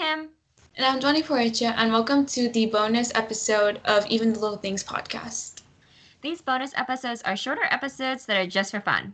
Kim. 0.00 0.30
And 0.76 0.86
I'm 0.86 0.98
Johnny 0.98 1.22
Porecha, 1.22 1.74
and 1.76 1.92
welcome 1.92 2.24
to 2.24 2.48
the 2.48 2.64
bonus 2.64 3.12
episode 3.14 3.82
of 3.84 4.06
Even 4.06 4.32
the 4.32 4.38
Little 4.38 4.56
Things 4.56 4.82
podcast. 4.82 5.60
These 6.22 6.40
bonus 6.40 6.72
episodes 6.74 7.20
are 7.20 7.36
shorter 7.36 7.66
episodes 7.70 8.24
that 8.24 8.38
are 8.38 8.46
just 8.46 8.70
for 8.70 8.80
fun. 8.80 9.12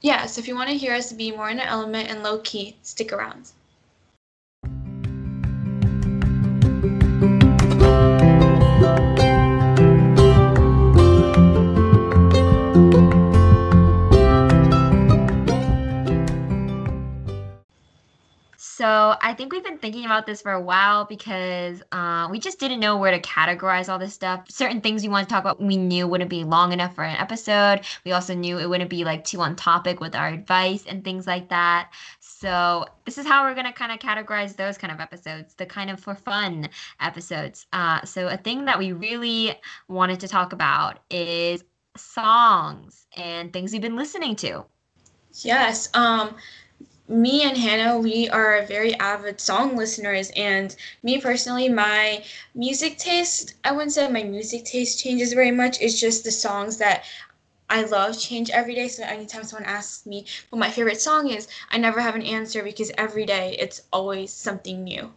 Yeah, 0.00 0.24
so 0.24 0.38
if 0.38 0.48
you 0.48 0.54
want 0.54 0.70
to 0.70 0.78
hear 0.78 0.94
us 0.94 1.12
be 1.12 1.30
more 1.30 1.50
in 1.50 1.60
an 1.60 1.68
element 1.68 2.08
and 2.08 2.22
low 2.22 2.38
key, 2.38 2.78
stick 2.80 3.12
around. 3.12 3.50
So 18.84 19.16
I 19.22 19.32
think 19.32 19.50
we've 19.50 19.64
been 19.64 19.78
thinking 19.78 20.04
about 20.04 20.26
this 20.26 20.42
for 20.42 20.52
a 20.52 20.60
while 20.60 21.06
because 21.06 21.82
uh, 21.90 22.28
we 22.30 22.38
just 22.38 22.60
didn't 22.60 22.80
know 22.80 22.98
where 22.98 23.12
to 23.12 23.18
categorize 23.18 23.88
all 23.88 23.98
this 23.98 24.12
stuff. 24.12 24.44
Certain 24.50 24.82
things 24.82 25.02
we 25.02 25.08
want 25.08 25.26
to 25.26 25.32
talk 25.32 25.42
about, 25.42 25.58
we 25.58 25.78
knew 25.78 26.06
wouldn't 26.06 26.28
be 26.28 26.44
long 26.44 26.70
enough 26.70 26.94
for 26.94 27.02
an 27.02 27.16
episode. 27.16 27.80
We 28.04 28.12
also 28.12 28.34
knew 28.34 28.58
it 28.58 28.68
wouldn't 28.68 28.90
be 28.90 29.02
like 29.02 29.24
too 29.24 29.40
on 29.40 29.56
topic 29.56 30.00
with 30.00 30.14
our 30.14 30.28
advice 30.28 30.84
and 30.86 31.02
things 31.02 31.26
like 31.26 31.48
that. 31.48 31.92
So 32.20 32.84
this 33.06 33.16
is 33.16 33.26
how 33.26 33.44
we're 33.44 33.54
gonna 33.54 33.72
kind 33.72 33.90
of 33.90 34.00
categorize 34.00 34.54
those 34.54 34.76
kind 34.76 34.92
of 34.92 35.00
episodes, 35.00 35.54
the 35.54 35.64
kind 35.64 35.88
of 35.88 35.98
for 35.98 36.14
fun 36.14 36.68
episodes. 37.00 37.64
Uh, 37.72 38.04
so 38.04 38.28
a 38.28 38.36
thing 38.36 38.66
that 38.66 38.78
we 38.78 38.92
really 38.92 39.58
wanted 39.88 40.20
to 40.20 40.28
talk 40.28 40.52
about 40.52 40.98
is 41.08 41.64
songs 41.96 43.06
and 43.16 43.50
things 43.50 43.72
we've 43.72 43.80
been 43.80 43.96
listening 43.96 44.36
to. 44.36 44.66
Yes. 45.42 45.88
Um, 45.94 46.36
me 47.08 47.42
and 47.42 47.56
Hannah, 47.56 47.98
we 47.98 48.28
are 48.28 48.62
very 48.66 48.94
avid 48.94 49.40
song 49.40 49.76
listeners, 49.76 50.30
and 50.36 50.74
me 51.02 51.20
personally, 51.20 51.68
my 51.68 52.24
music 52.54 52.98
taste, 52.98 53.54
I 53.64 53.72
wouldn't 53.72 53.92
say 53.92 54.08
my 54.08 54.22
music 54.24 54.64
taste 54.64 55.02
changes 55.02 55.32
very 55.32 55.50
much. 55.50 55.80
It's 55.80 55.98
just 56.00 56.24
the 56.24 56.30
songs 56.30 56.78
that 56.78 57.04
I 57.68 57.82
love 57.84 58.18
change 58.18 58.50
every 58.50 58.74
day. 58.74 58.88
So 58.88 59.02
anytime 59.04 59.44
someone 59.44 59.68
asks 59.68 60.06
me 60.06 60.26
what 60.50 60.58
my 60.58 60.70
favorite 60.70 61.00
song 61.00 61.28
is, 61.28 61.48
I 61.70 61.78
never 61.78 62.00
have 62.00 62.14
an 62.14 62.22
answer 62.22 62.62
because 62.62 62.90
every 62.96 63.26
day 63.26 63.56
it's 63.58 63.82
always 63.92 64.32
something 64.32 64.82
new. 64.84 65.12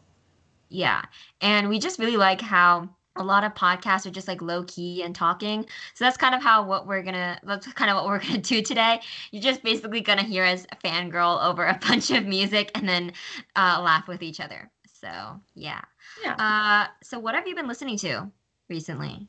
Yeah. 0.69 1.03
And 1.41 1.69
we 1.69 1.79
just 1.79 1.99
really 1.99 2.17
like 2.17 2.41
how 2.41 2.89
a 3.17 3.23
lot 3.23 3.43
of 3.43 3.53
podcasts 3.53 4.05
are 4.05 4.11
just 4.11 4.27
like 4.27 4.41
low 4.41 4.63
key 4.63 5.03
and 5.03 5.15
talking. 5.15 5.65
So 5.93 6.05
that's 6.05 6.17
kind 6.17 6.35
of 6.35 6.41
how 6.41 6.63
what 6.63 6.87
we're 6.87 7.01
gonna 7.01 7.39
that's 7.43 7.71
kind 7.73 7.89
of 7.89 7.95
what 7.95 8.05
we're 8.05 8.19
gonna 8.25 8.39
do 8.39 8.61
today. 8.61 9.01
You're 9.31 9.43
just 9.43 9.63
basically 9.63 10.01
gonna 10.01 10.23
hear 10.23 10.43
us 10.43 10.65
fangirl 10.83 11.43
over 11.43 11.65
a 11.65 11.79
bunch 11.87 12.11
of 12.11 12.25
music 12.25 12.71
and 12.75 12.87
then 12.87 13.11
uh, 13.55 13.81
laugh 13.81 14.07
with 14.07 14.21
each 14.21 14.39
other. 14.39 14.69
So 15.01 15.39
yeah. 15.55 15.81
Yeah. 16.23 16.35
Uh, 16.35 16.91
so 17.03 17.19
what 17.19 17.35
have 17.35 17.47
you 17.47 17.55
been 17.55 17.67
listening 17.67 17.97
to 17.99 18.31
recently? 18.69 19.27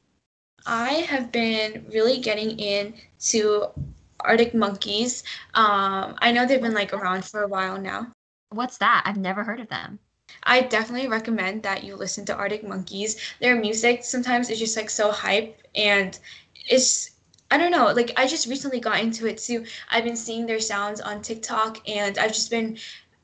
I 0.66 0.92
have 0.92 1.32
been 1.32 1.86
really 1.92 2.18
getting 2.18 2.58
into 2.58 3.68
Arctic 4.20 4.54
Monkeys. 4.54 5.22
Um, 5.54 6.16
I 6.18 6.32
know 6.32 6.46
they've 6.46 6.60
been 6.60 6.74
like 6.74 6.92
around 6.92 7.24
for 7.24 7.42
a 7.42 7.48
while 7.48 7.80
now. 7.80 8.12
What's 8.50 8.78
that? 8.78 9.02
I've 9.04 9.18
never 9.18 9.44
heard 9.44 9.60
of 9.60 9.68
them. 9.68 9.98
I 10.42 10.62
definitely 10.62 11.08
recommend 11.08 11.62
that 11.62 11.84
you 11.84 11.96
listen 11.96 12.24
to 12.26 12.34
Arctic 12.34 12.66
Monkeys. 12.66 13.16
Their 13.40 13.56
music 13.56 14.04
sometimes 14.04 14.50
is 14.50 14.58
just 14.58 14.76
like 14.76 14.90
so 14.90 15.10
hype 15.10 15.60
and 15.74 16.18
it's 16.68 17.10
I 17.50 17.56
don't 17.56 17.70
know, 17.70 17.86
like 17.92 18.12
I 18.16 18.26
just 18.26 18.46
recently 18.46 18.78
got 18.78 19.00
into 19.00 19.26
it 19.26 19.38
too. 19.38 19.64
I've 19.90 20.04
been 20.04 20.16
seeing 20.16 20.46
their 20.46 20.60
sounds 20.60 21.00
on 21.00 21.22
TikTok 21.22 21.88
and 21.88 22.18
I've 22.18 22.34
just 22.34 22.50
been 22.50 22.76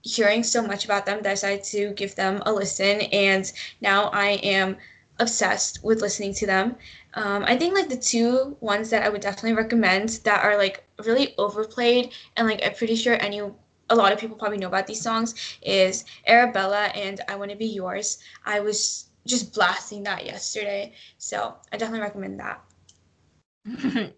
hearing 0.03 0.43
so 0.43 0.63
much 0.63 0.85
about 0.85 1.07
them 1.07 1.23
that 1.23 1.31
I 1.31 1.35
decided 1.35 1.65
to 1.65 1.93
give 1.93 2.15
them 2.15 2.43
a 2.47 2.53
listen 2.53 3.03
and 3.03 3.51
now 3.81 4.09
I 4.11 4.41
am 4.43 4.77
obsessed 5.19 5.85
with 5.85 6.01
listening 6.01 6.35
to 6.35 6.47
them. 6.47 6.77
Um, 7.15 7.45
I 7.45 7.57
think 7.57 7.75
like 7.75 7.89
the 7.89 7.97
two 7.97 8.57
ones 8.61 8.91
that 8.91 9.03
I 9.03 9.09
would 9.09 9.21
definitely 9.21 9.55
recommend 9.55 10.21
that 10.25 10.43
are 10.45 10.57
like 10.57 10.85
really 11.05 11.35
overplayed 11.39 12.13
and 12.37 12.47
like 12.47 12.61
I'm 12.65 12.75
pretty 12.75 12.97
sure 12.97 13.17
any 13.21 13.43
a 13.91 13.95
lot 13.95 14.13
of 14.13 14.19
people 14.19 14.37
probably 14.37 14.59
know 14.59 14.69
about 14.69 14.87
these 14.87 15.01
songs 15.01 15.35
is 15.63 16.05
Arabella 16.27 16.87
and 16.95 17.21
I 17.29 17.37
Want 17.37 17.51
to 17.51 17.57
Be 17.57 17.67
Yours. 17.67 18.19
I 18.45 18.61
was 18.61 19.11
just 19.27 19.55
blasting 19.55 20.03
that 20.05 20.25
yesterday. 20.25 20.93
So 21.19 21.55
I 21.73 21.77
definitely 21.77 22.01
recommend 22.01 22.41
that. 22.41 22.63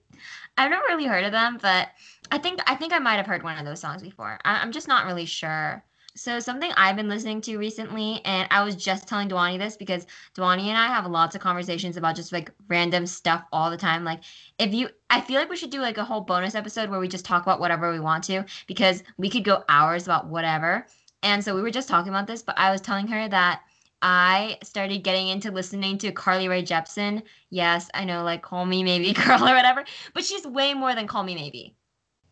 I've 0.58 0.70
never 0.70 0.84
really 0.88 1.06
heard 1.06 1.24
of 1.24 1.32
them, 1.32 1.58
but 1.60 1.88
I 2.30 2.38
think 2.38 2.60
I 2.66 2.74
think 2.74 2.92
I 2.92 2.98
might 2.98 3.16
have 3.16 3.26
heard 3.26 3.42
one 3.42 3.58
of 3.58 3.64
those 3.64 3.80
songs 3.80 4.02
before. 4.02 4.38
I, 4.44 4.62
am 4.62 4.72
just 4.72 4.88
not 4.88 5.06
really 5.06 5.26
sure. 5.26 5.84
So 6.16 6.40
something 6.40 6.72
I've 6.78 6.96
been 6.96 7.10
listening 7.10 7.42
to 7.42 7.58
recently, 7.58 8.22
and 8.24 8.48
I 8.50 8.64
was 8.64 8.74
just 8.74 9.06
telling 9.06 9.28
Dwani 9.28 9.58
this 9.58 9.76
because 9.76 10.06
Dwani 10.34 10.68
and 10.68 10.78
I 10.78 10.86
have 10.86 11.06
lots 11.06 11.34
of 11.34 11.42
conversations 11.42 11.98
about 11.98 12.16
just 12.16 12.32
like 12.32 12.50
random 12.68 13.06
stuff 13.06 13.44
all 13.52 13.70
the 13.70 13.76
time. 13.76 14.02
Like 14.02 14.22
if 14.58 14.72
you, 14.72 14.88
I 15.10 15.20
feel 15.20 15.38
like 15.38 15.50
we 15.50 15.56
should 15.56 15.70
do 15.70 15.82
like 15.82 15.98
a 15.98 16.04
whole 16.04 16.22
bonus 16.22 16.54
episode 16.54 16.88
where 16.88 17.00
we 17.00 17.06
just 17.06 17.26
talk 17.26 17.42
about 17.42 17.60
whatever 17.60 17.92
we 17.92 18.00
want 18.00 18.24
to 18.24 18.46
because 18.66 19.02
we 19.18 19.28
could 19.28 19.44
go 19.44 19.62
hours 19.68 20.06
about 20.06 20.26
whatever. 20.28 20.86
And 21.22 21.44
so 21.44 21.54
we 21.54 21.60
were 21.60 21.70
just 21.70 21.88
talking 21.88 22.08
about 22.08 22.26
this, 22.26 22.42
but 22.42 22.58
I 22.58 22.70
was 22.70 22.80
telling 22.80 23.08
her 23.08 23.28
that 23.28 23.60
I 24.00 24.56
started 24.62 25.04
getting 25.04 25.28
into 25.28 25.50
listening 25.50 25.98
to 25.98 26.12
Carly 26.12 26.48
Rae 26.48 26.62
Jepsen. 26.62 27.22
Yes, 27.50 27.90
I 27.92 28.04
know, 28.04 28.22
like 28.24 28.40
Call 28.40 28.64
Me 28.64 28.82
Maybe 28.82 29.12
Girl 29.14 29.42
or 29.42 29.54
whatever, 29.54 29.84
but 30.14 30.24
she's 30.24 30.46
way 30.46 30.72
more 30.72 30.94
than 30.94 31.06
Call 31.06 31.24
Me 31.24 31.34
Maybe. 31.34 31.76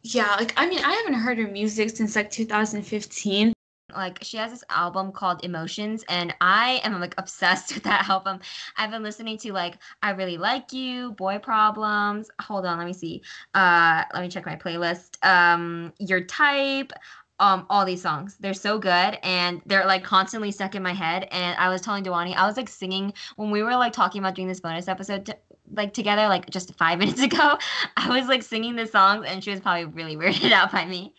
Yeah, 0.02 0.34
like 0.36 0.54
I 0.56 0.66
mean, 0.66 0.80
I 0.84 0.92
haven't 0.92 1.14
heard 1.14 1.38
her 1.38 1.48
music 1.48 1.90
since 1.90 2.16
like 2.16 2.30
2015 2.30 3.53
like 3.94 4.18
she 4.22 4.36
has 4.36 4.50
this 4.50 4.64
album 4.70 5.12
called 5.12 5.44
Emotions 5.44 6.04
and 6.08 6.34
I 6.40 6.80
am 6.84 7.00
like 7.00 7.14
obsessed 7.18 7.74
with 7.74 7.84
that 7.84 8.08
album. 8.08 8.40
I've 8.76 8.90
been 8.90 9.02
listening 9.02 9.38
to 9.38 9.52
like 9.52 9.78
I 10.02 10.10
Really 10.10 10.36
Like 10.36 10.72
You, 10.72 11.12
Boy 11.12 11.38
Problems. 11.38 12.30
Hold 12.40 12.66
on, 12.66 12.78
let 12.78 12.86
me 12.86 12.92
see. 12.92 13.22
Uh 13.54 14.02
let 14.12 14.22
me 14.22 14.28
check 14.28 14.46
my 14.46 14.56
playlist. 14.56 15.24
Um 15.24 15.92
Your 15.98 16.22
Type, 16.22 16.92
um 17.40 17.66
all 17.70 17.84
these 17.84 18.02
songs. 18.02 18.36
They're 18.40 18.54
so 18.54 18.78
good 18.78 19.18
and 19.22 19.60
they're 19.66 19.86
like 19.86 20.04
constantly 20.04 20.50
stuck 20.50 20.74
in 20.74 20.82
my 20.82 20.92
head 20.92 21.28
and 21.30 21.56
I 21.58 21.68
was 21.68 21.80
telling 21.80 22.04
Dewani 22.04 22.34
I 22.34 22.46
was 22.46 22.56
like 22.56 22.68
singing 22.68 23.12
when 23.36 23.50
we 23.50 23.62
were 23.62 23.76
like 23.76 23.92
talking 23.92 24.20
about 24.20 24.34
doing 24.34 24.48
this 24.48 24.60
bonus 24.60 24.88
episode 24.88 25.26
to, 25.26 25.36
like 25.72 25.94
together 25.94 26.28
like 26.28 26.50
just 26.50 26.74
5 26.74 26.98
minutes 27.00 27.22
ago. 27.22 27.58
I 27.96 28.18
was 28.18 28.28
like 28.28 28.42
singing 28.42 28.76
the 28.76 28.86
songs 28.86 29.26
and 29.28 29.42
she 29.42 29.50
was 29.50 29.60
probably 29.60 29.86
really 29.86 30.16
weirded 30.22 30.52
out 30.52 30.72
by 30.72 30.84
me. 30.84 31.14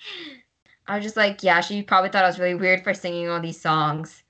I 0.88 0.96
was 0.96 1.04
just 1.04 1.18
like, 1.18 1.42
yeah, 1.44 1.62
she 1.62 1.82
probably 1.82 2.10
thought 2.10 2.24
I 2.24 2.28
was 2.28 2.40
really 2.40 2.56
weird 2.56 2.84
for 2.84 2.94
singing 2.94 3.30
all 3.30 3.42
these 3.42 3.60
songs. 3.60 4.24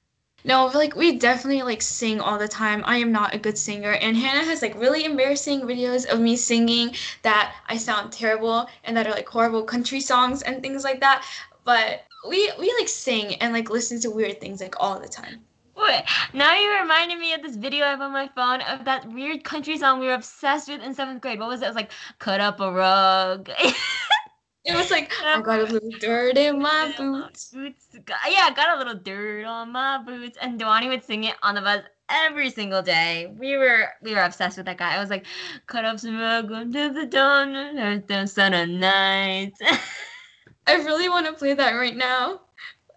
No, 0.46 0.68
like 0.68 0.96
we 0.96 1.18
definitely 1.18 1.64
like 1.64 1.82
sing 1.82 2.22
all 2.22 2.38
the 2.38 2.48
time. 2.48 2.84
I 2.86 2.98
am 2.98 3.12
not 3.12 3.34
a 3.34 3.40
good 3.40 3.58
singer, 3.58 3.94
and 3.94 4.16
Hannah 4.16 4.46
has 4.46 4.62
like 4.62 4.80
really 4.80 5.04
embarrassing 5.04 5.62
videos 5.62 6.06
of 6.06 6.20
me 6.20 6.38
singing 6.38 6.96
that 7.24 7.56
I 7.68 7.78
sound 7.78 8.14
terrible 8.14 8.70
and 8.84 8.96
that 8.96 9.08
are 9.08 9.12
like 9.12 9.28
horrible 9.28 9.64
country 9.64 10.00
songs 10.00 10.44
and 10.44 10.62
things 10.62 10.84
like 10.84 11.00
that. 11.00 11.26
But 11.64 12.04
we 12.30 12.52
we 12.60 12.72
like 12.78 12.88
sing 12.88 13.36
and 13.36 13.54
like 13.54 13.72
listen 13.72 14.00
to 14.02 14.12
weird 14.12 14.40
things 14.40 14.62
like 14.62 14.76
all 14.80 15.00
the 15.00 15.10
time. 15.10 15.42
What? 15.74 16.06
now 16.32 16.56
you 16.56 16.72
reminded 16.80 17.18
me 17.20 17.34
of 17.34 17.42
this 17.42 17.56
video 17.56 17.86
I 17.86 17.90
have 17.90 18.02
on 18.02 18.14
my 18.14 18.30
phone 18.30 18.62
of 18.62 18.86
that 18.86 19.12
weird 19.12 19.44
country 19.44 19.78
song 19.78 20.00
we 20.00 20.06
were 20.06 20.14
obsessed 20.14 20.70
with 20.70 20.82
in 20.82 20.94
seventh 20.94 21.22
grade. 21.22 21.40
What 21.40 21.50
was 21.50 21.62
it? 21.62 21.66
It 21.66 21.70
was 21.70 21.76
like 21.76 21.92
"Cut 22.20 22.40
Up 22.40 22.60
a 22.60 22.72
Rug." 22.72 23.50
It 24.66 24.76
was 24.76 24.90
like 24.90 25.12
I 25.24 25.42
got 25.42 25.60
a 25.60 25.64
little 25.64 25.90
dirt 26.00 26.38
in 26.38 26.62
my 26.62 26.94
boots. 26.98 27.52
boots. 27.52 27.88
Yeah, 27.94 28.48
I 28.50 28.54
got 28.56 28.76
a 28.76 28.78
little 28.78 28.96
dirt 28.96 29.46
on 29.46 29.72
my 29.72 30.02
boots. 30.04 30.38
And 30.42 30.60
Dewani 30.60 30.88
would 30.88 31.04
sing 31.04 31.24
it 31.26 31.36
on 31.44 31.56
the 31.56 31.62
bus 31.62 31.84
every 32.10 32.50
single 32.50 32.82
day. 32.82 33.34
We 33.38 33.58
were 33.58 33.90
we 34.02 34.14
were 34.14 34.24
obsessed 34.24 34.58
with 34.58 34.66
that 34.66 34.78
guy. 34.78 34.96
I 34.96 35.00
was 35.00 35.10
like, 35.10 35.26
cut 35.68 35.86
up 35.86 36.00
some 36.00 36.18
rug 36.18 36.52
under 36.52 36.92
the 36.92 37.06
dawn, 37.06 37.56
and 37.56 38.08
the 38.08 38.26
sun 38.26 38.54
of 38.54 38.70
night. 38.70 39.54
I 40.68 40.76
really 40.76 41.10
want 41.10 41.28
to 41.28 41.34
play 41.34 41.54
that 41.54 41.74
right 41.74 41.96
now. 41.96 42.42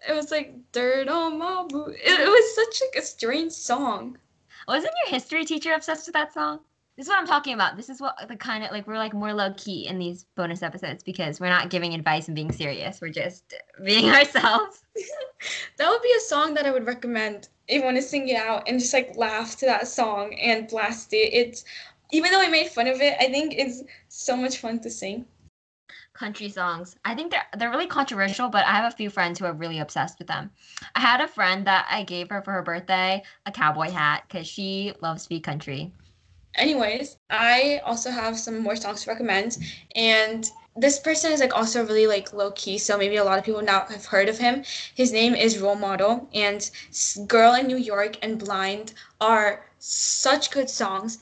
It 0.07 0.13
was 0.13 0.31
like 0.31 0.55
dirt 0.71 1.07
on 1.07 1.37
my 1.37 1.65
boot. 1.69 1.95
It, 2.03 2.19
it 2.19 2.27
was 2.27 2.55
such 2.55 2.81
like 2.87 3.03
a 3.03 3.05
strange 3.05 3.51
song. 3.51 4.17
Wasn't 4.67 4.93
your 5.05 5.13
history 5.13 5.45
teacher 5.45 5.73
obsessed 5.73 6.07
with 6.07 6.13
that 6.13 6.33
song? 6.33 6.61
This 6.99 7.07
is 7.07 7.11
what 7.11 7.19
I'm 7.19 7.27
talking 7.27 7.53
about. 7.53 7.77
This 7.77 7.87
is 7.87 8.01
what 8.01 8.27
the 8.27 8.35
kind 8.35 8.61
of 8.61 8.71
like 8.71 8.85
we're 8.85 8.97
like 8.97 9.13
more 9.13 9.33
low 9.33 9.53
key 9.55 9.87
in 9.87 9.99
these 9.99 10.25
bonus 10.35 10.61
episodes 10.61 11.01
because 11.01 11.39
we're 11.39 11.47
not 11.47 11.69
giving 11.69 11.93
advice 11.93 12.27
and 12.27 12.35
being 12.35 12.51
serious. 12.51 12.99
We're 12.99 13.07
just 13.07 13.53
being 13.85 14.09
ourselves. 14.09 14.83
that 15.77 15.89
would 15.89 16.01
be 16.01 16.13
a 16.17 16.19
song 16.19 16.53
that 16.55 16.65
I 16.65 16.71
would 16.71 16.85
recommend 16.85 17.47
if 17.69 17.77
you 17.77 17.85
want 17.85 17.95
to 17.95 18.01
sing 18.01 18.27
it 18.27 18.35
out 18.35 18.63
and 18.67 18.81
just 18.81 18.93
like 18.93 19.15
laugh 19.15 19.55
to 19.59 19.65
that 19.65 19.87
song 19.87 20.33
and 20.33 20.67
blast 20.67 21.13
it. 21.13 21.33
It's 21.33 21.63
even 22.11 22.33
though 22.33 22.41
I 22.41 22.49
made 22.49 22.67
fun 22.67 22.87
of 22.87 22.99
it, 22.99 23.15
I 23.17 23.29
think 23.29 23.53
it's 23.55 23.81
so 24.09 24.35
much 24.35 24.57
fun 24.57 24.81
to 24.81 24.89
sing. 24.89 25.25
Country 26.11 26.49
songs. 26.49 26.97
I 27.05 27.15
think 27.15 27.31
they're 27.31 27.47
they're 27.57 27.71
really 27.71 27.87
controversial, 27.87 28.49
but 28.49 28.65
I 28.65 28.73
have 28.73 28.91
a 28.91 28.97
few 28.97 29.09
friends 29.09 29.39
who 29.39 29.45
are 29.45 29.53
really 29.53 29.79
obsessed 29.79 30.19
with 30.19 30.27
them. 30.27 30.51
I 30.97 30.99
had 30.99 31.21
a 31.21 31.29
friend 31.29 31.65
that 31.65 31.87
I 31.89 32.03
gave 32.03 32.27
her 32.29 32.41
for 32.41 32.51
her 32.51 32.61
birthday 32.61 33.23
a 33.45 33.53
cowboy 33.53 33.89
hat 33.89 34.23
because 34.27 34.47
she 34.47 34.91
loves 34.99 35.23
to 35.23 35.29
be 35.29 35.39
country 35.39 35.93
anyways, 36.55 37.17
I 37.29 37.81
also 37.85 38.11
have 38.11 38.37
some 38.37 38.59
more 38.59 38.75
songs 38.75 39.03
to 39.03 39.09
recommend, 39.09 39.57
and 39.95 40.49
this 40.75 40.99
person 40.99 41.31
is 41.31 41.39
like 41.39 41.55
also 41.55 41.85
really 41.85 42.07
like 42.07 42.33
low 42.33 42.51
key, 42.51 42.77
so 42.77 42.97
maybe 42.97 43.17
a 43.17 43.23
lot 43.23 43.37
of 43.37 43.43
people 43.43 43.61
now 43.61 43.85
have 43.89 44.05
heard 44.05 44.29
of 44.29 44.37
him. 44.37 44.63
His 44.95 45.11
name 45.11 45.35
is 45.35 45.59
Role 45.59 45.75
Model, 45.75 46.29
and 46.33 46.69
Girl 47.27 47.53
in 47.55 47.67
New 47.67 47.77
York 47.77 48.17
and 48.21 48.39
Blind 48.39 48.93
are 49.19 49.65
such 49.79 50.51
good 50.51 50.69
songs. 50.69 51.19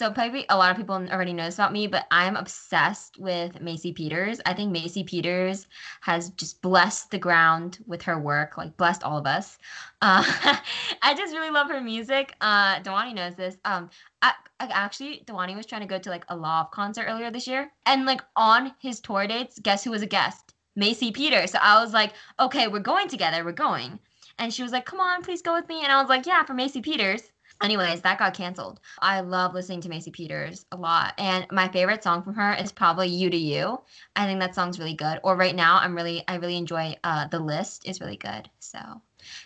So 0.00 0.10
probably 0.10 0.46
a 0.48 0.56
lot 0.56 0.70
of 0.70 0.78
people 0.78 0.94
already 0.94 1.34
know 1.34 1.44
this 1.44 1.56
about 1.56 1.74
me, 1.74 1.86
but 1.86 2.06
I'm 2.10 2.34
obsessed 2.34 3.18
with 3.18 3.60
Maisie 3.60 3.92
Peters. 3.92 4.40
I 4.46 4.54
think 4.54 4.72
Maisie 4.72 5.04
Peters 5.04 5.66
has 6.00 6.30
just 6.30 6.62
blessed 6.62 7.10
the 7.10 7.18
ground 7.18 7.80
with 7.86 8.00
her 8.04 8.18
work, 8.18 8.56
like 8.56 8.78
blessed 8.78 9.02
all 9.04 9.18
of 9.18 9.26
us. 9.26 9.58
Uh, 10.02 10.24
I 11.02 11.12
just 11.12 11.34
really 11.34 11.50
love 11.50 11.68
her 11.68 11.82
music. 11.82 12.34
Uh, 12.40 12.80
Dewani 12.80 13.14
knows 13.14 13.34
this. 13.34 13.58
Um, 13.66 13.90
I, 14.22 14.32
I 14.58 14.68
actually 14.68 15.22
Dewani 15.26 15.54
was 15.54 15.66
trying 15.66 15.82
to 15.82 15.86
go 15.86 15.98
to 15.98 16.08
like 16.08 16.24
a 16.30 16.34
Lauv 16.34 16.70
concert 16.70 17.04
earlier 17.06 17.30
this 17.30 17.46
year, 17.46 17.70
and 17.84 18.06
like 18.06 18.22
on 18.34 18.72
his 18.80 19.00
tour 19.00 19.26
dates, 19.26 19.58
guess 19.58 19.84
who 19.84 19.90
was 19.90 20.00
a 20.00 20.06
guest? 20.06 20.54
Maisie 20.74 21.12
Peters. 21.12 21.50
So 21.50 21.58
I 21.60 21.84
was 21.84 21.92
like, 21.92 22.14
okay, 22.38 22.66
we're 22.66 22.78
going 22.78 23.08
together. 23.08 23.44
We're 23.44 23.52
going. 23.52 23.98
And 24.38 24.54
she 24.54 24.62
was 24.62 24.72
like, 24.72 24.86
come 24.86 25.00
on, 25.00 25.20
please 25.20 25.42
go 25.42 25.52
with 25.52 25.68
me. 25.68 25.82
And 25.82 25.92
I 25.92 26.00
was 26.00 26.08
like, 26.08 26.24
yeah, 26.24 26.42
for 26.44 26.54
Maisie 26.54 26.80
Peters. 26.80 27.30
Anyways, 27.62 28.00
that 28.00 28.18
got 28.18 28.34
canceled. 28.34 28.80
I 29.00 29.20
love 29.20 29.52
listening 29.52 29.82
to 29.82 29.88
Maisie 29.88 30.10
Peters 30.10 30.64
a 30.72 30.76
lot. 30.76 31.14
And 31.18 31.46
my 31.50 31.68
favorite 31.68 32.02
song 32.02 32.22
from 32.22 32.34
her 32.34 32.54
is 32.54 32.72
probably 32.72 33.08
You 33.08 33.28
to 33.28 33.36
You. 33.36 33.80
I 34.16 34.24
think 34.26 34.40
that 34.40 34.54
song's 34.54 34.78
really 34.78 34.94
good. 34.94 35.20
Or 35.22 35.36
right 35.36 35.54
now, 35.54 35.78
I'm 35.78 35.94
really, 35.94 36.24
I 36.26 36.36
really 36.36 36.56
enjoy 36.56 36.96
uh, 37.04 37.26
The 37.28 37.38
List 37.38 37.86
is 37.86 38.00
really 38.00 38.16
good. 38.16 38.48
So 38.60 38.78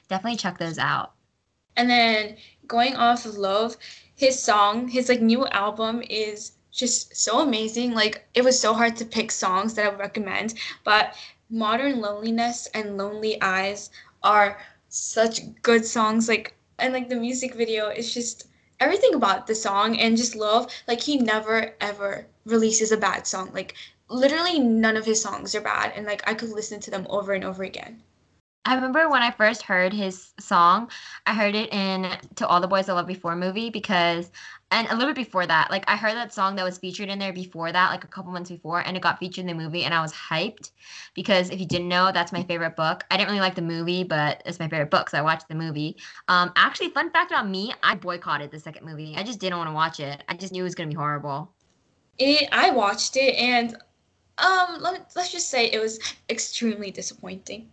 definitely 0.09 0.39
check 0.39 0.59
those 0.59 0.79
out. 0.79 1.13
And 1.77 1.91
then 1.91 2.37
going 2.69 2.95
off 2.95 3.27
of 3.27 3.35
Lauv, 3.35 3.77
his 4.15 4.41
song, 4.41 4.87
his 4.87 5.09
like 5.09 5.21
new 5.21 5.47
album 5.49 6.03
is 6.09 6.53
just 6.71 7.17
so 7.17 7.41
amazing. 7.41 7.95
Like 7.95 8.27
it 8.35 8.45
was 8.45 8.59
so 8.59 8.75
hard 8.75 8.97
to 8.97 9.05
pick 9.05 9.31
songs 9.33 9.75
that 9.75 9.87
I 9.87 9.89
would 9.89 9.99
recommend, 9.99 10.55
but 10.85 11.17
Modern 11.51 12.01
Loneliness 12.01 12.67
and 12.75 12.97
Lonely 12.97 13.41
Eyes 13.43 13.91
are 14.23 14.59
such 14.89 15.41
good 15.63 15.85
songs. 15.85 16.29
Like 16.29 16.57
and 16.79 16.93
like 16.93 17.09
the 17.09 17.17
music 17.17 17.55
video 17.55 17.89
is 17.89 18.13
just 18.13 18.49
everything 18.81 19.15
about 19.15 19.47
the 19.47 19.55
song 19.55 19.99
and 19.99 20.17
just 20.17 20.35
love. 20.35 20.71
Like 20.89 21.01
he 21.01 21.17
never 21.17 21.75
ever 21.81 22.27
releases 22.45 22.93
a 22.93 22.97
bad 22.97 23.27
song. 23.27 23.51
Like 23.53 23.75
literally 24.09 24.59
none 24.59 24.97
of 24.97 25.07
his 25.07 25.21
songs 25.21 25.55
are 25.55 25.61
bad 25.61 25.93
and 25.97 26.07
like 26.07 26.23
i 26.29 26.35
could 26.35 26.51
listen 26.51 26.79
to 26.81 26.91
them 26.91 27.07
over 27.09 27.33
and 27.33 27.45
over 27.45 27.63
again 27.65 28.03
I 28.67 28.75
remember 28.75 29.11
when 29.11 29.23
I 29.23 29.31
first 29.31 29.63
heard 29.63 29.93
his 29.93 30.33
song, 30.41 30.91
I 31.27 31.35
heard 31.35 31.55
it 31.55 31.71
in 31.73 32.11
To 32.37 32.47
All 32.47 32.61
the 32.63 32.67
Boys 32.67 32.89
I 32.89 32.95
Loved 32.95 33.09
Before 33.09 33.37
movie 33.37 33.69
because 33.69 34.31
and 34.71 34.89
a 34.89 34.95
little 34.95 35.11
bit 35.13 35.17
before 35.17 35.47
that, 35.47 35.71
like 35.71 35.85
I 35.87 35.97
heard 35.97 36.15
that 36.15 36.33
song 36.33 36.57
that 36.57 36.65
was 36.65 36.79
featured 36.79 37.11
in 37.11 37.19
there 37.19 37.33
before 37.33 37.71
that, 37.71 37.91
like 37.91 38.05
a 38.05 38.09
couple 38.09 38.33
months 38.33 38.51
before, 38.51 38.81
and 38.81 38.97
it 38.97 39.03
got 39.03 39.19
featured 39.19 39.43
in 39.43 39.47
the 39.47 39.63
movie, 39.63 39.85
and 39.85 39.93
I 39.93 40.01
was 40.01 40.13
hyped 40.13 40.71
because 41.15 41.51
if 41.51 41.61
you 41.61 41.67
didn't 41.67 41.89
know, 41.89 42.11
that's 42.13 42.33
my 42.33 42.43
favorite 42.43 42.75
book. 42.75 43.05
I 43.11 43.17
didn't 43.17 43.29
really 43.29 43.41
like 43.41 43.55
the 43.55 43.63
movie, 43.63 44.03
but 44.03 44.43
it's 44.47 44.59
my 44.59 44.69
favorite 44.69 44.91
book, 44.91 45.11
so 45.11 45.19
I 45.19 45.23
watched 45.23 45.49
the 45.49 45.55
movie. 45.55 45.97
Um, 46.29 46.51
actually, 46.57 46.89
fun 46.89 47.11
fact 47.11 47.31
about 47.31 47.49
me, 47.49 47.73
I 47.83 47.95
boycotted 47.95 48.51
the 48.51 48.59
second 48.59 48.87
movie. 48.87 49.15
I 49.17 49.23
just 49.23 49.39
didn't 49.39 49.59
want 49.59 49.69
to 49.69 49.75
watch 49.75 50.01
it. 50.01 50.25
I 50.29 50.35
just 50.35 50.53
knew 50.53 50.63
it 50.63 50.65
was 50.65 50.75
gonna 50.75 50.89
be 50.89 50.95
horrible. 50.97 51.53
It, 52.19 52.49
I 52.51 52.71
watched 52.71 53.17
it, 53.17 53.35
and 53.37 53.77
um, 54.39 54.79
let, 54.81 55.13
let's 55.15 55.31
just 55.31 55.51
say 55.51 55.67
it 55.67 55.81
was 55.81 56.01
extremely 56.31 56.91
disappointing. 56.91 57.69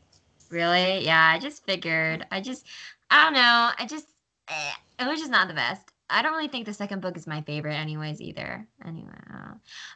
Really? 0.52 1.06
Yeah, 1.06 1.32
I 1.34 1.40
just 1.40 1.66
figured. 1.66 2.26
I 2.32 2.42
just, 2.42 2.66
I 3.10 3.24
don't 3.24 3.34
know. 3.34 3.72
I 3.78 3.86
just, 3.88 4.08
eh, 4.50 4.72
it 5.00 5.08
was 5.08 5.20
just 5.20 5.32
not 5.32 5.48
the 5.48 5.54
best. 5.54 5.88
I 6.10 6.22
don't 6.22 6.34
really 6.34 6.50
think 6.50 6.66
the 6.66 6.74
second 6.74 7.02
book 7.02 7.16
is 7.16 7.26
my 7.26 7.42
favorite, 7.42 7.76
anyways, 7.76 8.20
either. 8.20 8.68
Anyway, 8.86 9.14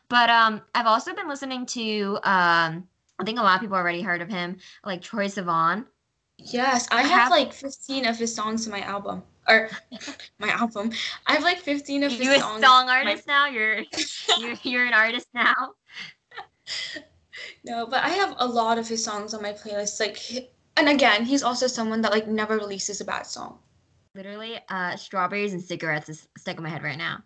but 0.08 0.30
um, 0.30 0.62
I've 0.74 0.88
also 0.88 1.14
been 1.14 1.28
listening 1.28 1.66
to 1.68 2.18
um, 2.24 2.88
I 3.20 3.24
think 3.24 3.40
a 3.40 3.42
lot 3.42 3.56
of 3.56 3.62
people 3.62 3.78
already 3.78 4.02
heard 4.02 4.22
of 4.22 4.30
him, 4.30 4.58
like 4.84 5.02
Troye 5.02 5.28
Sivan. 5.28 5.86
Yes, 6.38 6.88
I, 6.92 7.00
I 7.00 7.02
have, 7.04 7.12
have, 7.12 7.32
like 7.32 7.54
15 7.54 8.06
of 8.06 8.18
his 8.18 8.34
songs 8.34 8.66
in 8.66 8.72
my 8.72 8.82
album. 8.82 9.24
Or 9.48 9.70
my 10.40 10.50
album. 10.50 10.92
I 11.28 11.34
have 11.34 11.44
like 11.44 11.60
15 11.60 12.04
of 12.04 12.12
his 12.12 12.20
you 12.20 12.40
songs. 12.40 12.62
You 12.62 12.66
a 12.66 12.68
song 12.68 12.90
artist 12.90 13.28
my... 13.28 13.34
now? 13.34 13.48
You're, 13.48 13.84
you're 14.40 14.56
you're 14.64 14.86
an 14.86 14.94
artist 14.94 15.28
now. 15.34 15.74
no, 17.66 17.86
but 17.88 18.04
I 18.04 18.10
have 18.10 18.36
a 18.38 18.48
lot 18.48 18.78
of 18.78 18.88
his 18.88 19.04
songs 19.04 19.34
on 19.34 19.42
my 19.42 19.52
playlist. 19.52 20.00
Like, 20.00 20.52
and 20.78 20.88
again, 20.88 21.26
he's 21.26 21.44
also 21.44 21.68
someone 21.68 22.02
that 22.02 22.12
like 22.12 22.28
never 22.28 22.58
releases 22.58 23.02
a 23.02 23.06
bad 23.06 23.26
song. 23.26 23.58
Literally, 24.14 24.60
uh, 24.70 24.96
strawberries 24.96 25.54
and 25.54 25.62
cigarettes 25.62 26.08
is 26.08 26.28
stuck 26.38 26.58
in 26.58 26.64
my 26.64 26.70
head 26.70 26.84
right 26.84 26.98
now. 26.98 27.24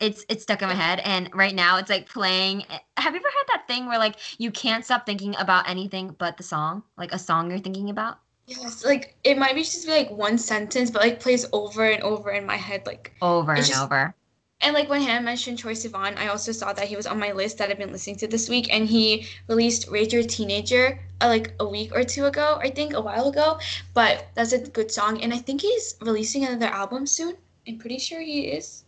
It's 0.00 0.24
it's 0.28 0.42
stuck 0.42 0.62
in 0.62 0.68
my 0.68 0.74
head, 0.74 1.00
and 1.04 1.30
right 1.34 1.54
now 1.54 1.78
it's 1.78 1.90
like 1.90 2.08
playing. 2.08 2.62
Eh, 2.70 2.78
have 2.98 3.14
you 3.14 3.20
ever 3.20 3.28
had 3.28 3.44
that 3.48 3.66
thing 3.66 3.86
where 3.86 3.98
like 3.98 4.16
you 4.38 4.50
can't 4.50 4.84
stop 4.84 5.06
thinking 5.06 5.34
about 5.38 5.68
anything 5.68 6.14
but 6.18 6.36
the 6.36 6.42
song, 6.42 6.82
like 6.96 7.12
a 7.12 7.18
song 7.18 7.50
you're 7.50 7.58
thinking 7.58 7.90
about? 7.90 8.18
Yes, 8.46 8.84
like 8.84 9.16
it 9.24 9.38
might 9.38 9.54
be 9.54 9.62
just 9.62 9.86
be 9.86 9.92
like 9.92 10.10
one 10.10 10.38
sentence, 10.38 10.90
but 10.90 11.02
like 11.02 11.20
plays 11.20 11.46
over 11.52 11.84
and 11.84 12.02
over 12.02 12.30
in 12.30 12.46
my 12.46 12.56
head, 12.56 12.86
like 12.86 13.14
over 13.22 13.52
and 13.52 13.64
just, 13.64 13.80
over. 13.80 14.14
And 14.60 14.74
like 14.74 14.88
when 14.88 15.02
Hannah 15.02 15.24
mentioned 15.24 15.58
Troye 15.58 15.76
Sivan, 15.76 16.18
I 16.18 16.28
also 16.28 16.50
saw 16.50 16.72
that 16.72 16.88
he 16.88 16.96
was 16.96 17.06
on 17.06 17.18
my 17.18 17.32
list 17.32 17.58
that 17.58 17.70
I've 17.70 17.78
been 17.78 17.92
listening 17.92 18.16
to 18.16 18.26
this 18.26 18.48
week, 18.48 18.72
and 18.74 18.88
he 18.88 19.26
released 19.46 19.88
"Rager 19.88 20.26
Teenager" 20.28 20.98
uh, 21.20 21.28
like 21.28 21.54
a 21.60 21.68
week 21.68 21.94
or 21.94 22.02
two 22.02 22.24
ago, 22.26 22.58
I 22.60 22.70
think, 22.70 22.92
a 22.92 23.00
while 23.00 23.28
ago. 23.28 23.60
But 23.94 24.26
that's 24.34 24.52
a 24.52 24.58
good 24.58 24.90
song, 24.90 25.22
and 25.22 25.32
I 25.32 25.38
think 25.38 25.60
he's 25.60 25.94
releasing 26.00 26.44
another 26.44 26.66
album 26.66 27.06
soon. 27.06 27.36
I'm 27.68 27.78
pretty 27.78 27.98
sure 27.98 28.20
he 28.20 28.48
is. 28.48 28.84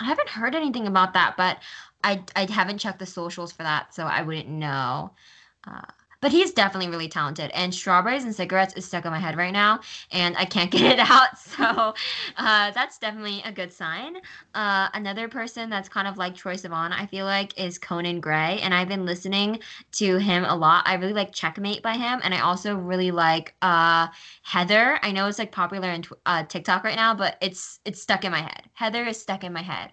I 0.00 0.04
haven't 0.04 0.28
heard 0.28 0.54
anything 0.54 0.86
about 0.86 1.12
that, 1.12 1.36
but 1.36 1.58
I 2.02 2.22
I 2.34 2.50
haven't 2.50 2.78
checked 2.78 2.98
the 2.98 3.06
socials 3.06 3.52
for 3.52 3.64
that, 3.64 3.94
so 3.94 4.06
I 4.06 4.22
wouldn't 4.22 4.48
know. 4.48 5.12
Uh, 5.66 5.82
but 6.20 6.32
he's 6.32 6.52
definitely 6.52 6.88
really 6.90 7.08
talented. 7.08 7.50
And 7.52 7.74
strawberries 7.74 8.24
and 8.24 8.34
cigarettes 8.34 8.74
is 8.74 8.84
stuck 8.84 9.04
in 9.04 9.10
my 9.10 9.18
head 9.18 9.36
right 9.36 9.52
now, 9.52 9.80
and 10.12 10.36
I 10.36 10.44
can't 10.44 10.70
get 10.76 10.82
it 10.82 10.98
out. 10.98 11.38
So 11.38 11.94
uh, 12.36 12.70
that's 12.72 12.98
definitely 12.98 13.42
a 13.44 13.52
good 13.52 13.72
sign. 13.72 14.16
Uh, 14.54 14.88
another 14.94 15.28
person 15.28 15.70
that's 15.70 15.88
kind 15.88 16.06
of 16.08 16.18
like 16.18 16.34
Troye 16.34 16.54
Sivan, 16.60 16.92
I 16.92 17.06
feel 17.06 17.24
like, 17.26 17.58
is 17.58 17.78
Conan 17.78 18.20
Gray, 18.20 18.60
and 18.62 18.74
I've 18.74 18.88
been 18.88 19.04
listening 19.06 19.60
to 19.92 20.18
him 20.18 20.44
a 20.44 20.54
lot. 20.56 20.84
I 20.86 20.94
really 20.94 21.12
like 21.12 21.32
Checkmate 21.32 21.82
by 21.82 21.94
him, 21.94 22.20
and 22.22 22.34
I 22.34 22.40
also 22.40 22.76
really 22.76 23.10
like 23.10 23.54
uh, 23.62 24.08
Heather. 24.42 24.98
I 25.02 25.12
know 25.12 25.26
it's 25.28 25.38
like 25.38 25.52
popular 25.52 25.90
in 25.90 26.04
uh, 26.26 26.44
TikTok 26.44 26.84
right 26.84 26.96
now, 26.96 27.14
but 27.14 27.36
it's 27.40 27.80
it's 27.84 28.00
stuck 28.02 28.24
in 28.24 28.32
my 28.32 28.40
head. 28.42 28.62
Heather 28.74 29.04
is 29.04 29.20
stuck 29.20 29.44
in 29.44 29.52
my 29.52 29.62
head. 29.62 29.92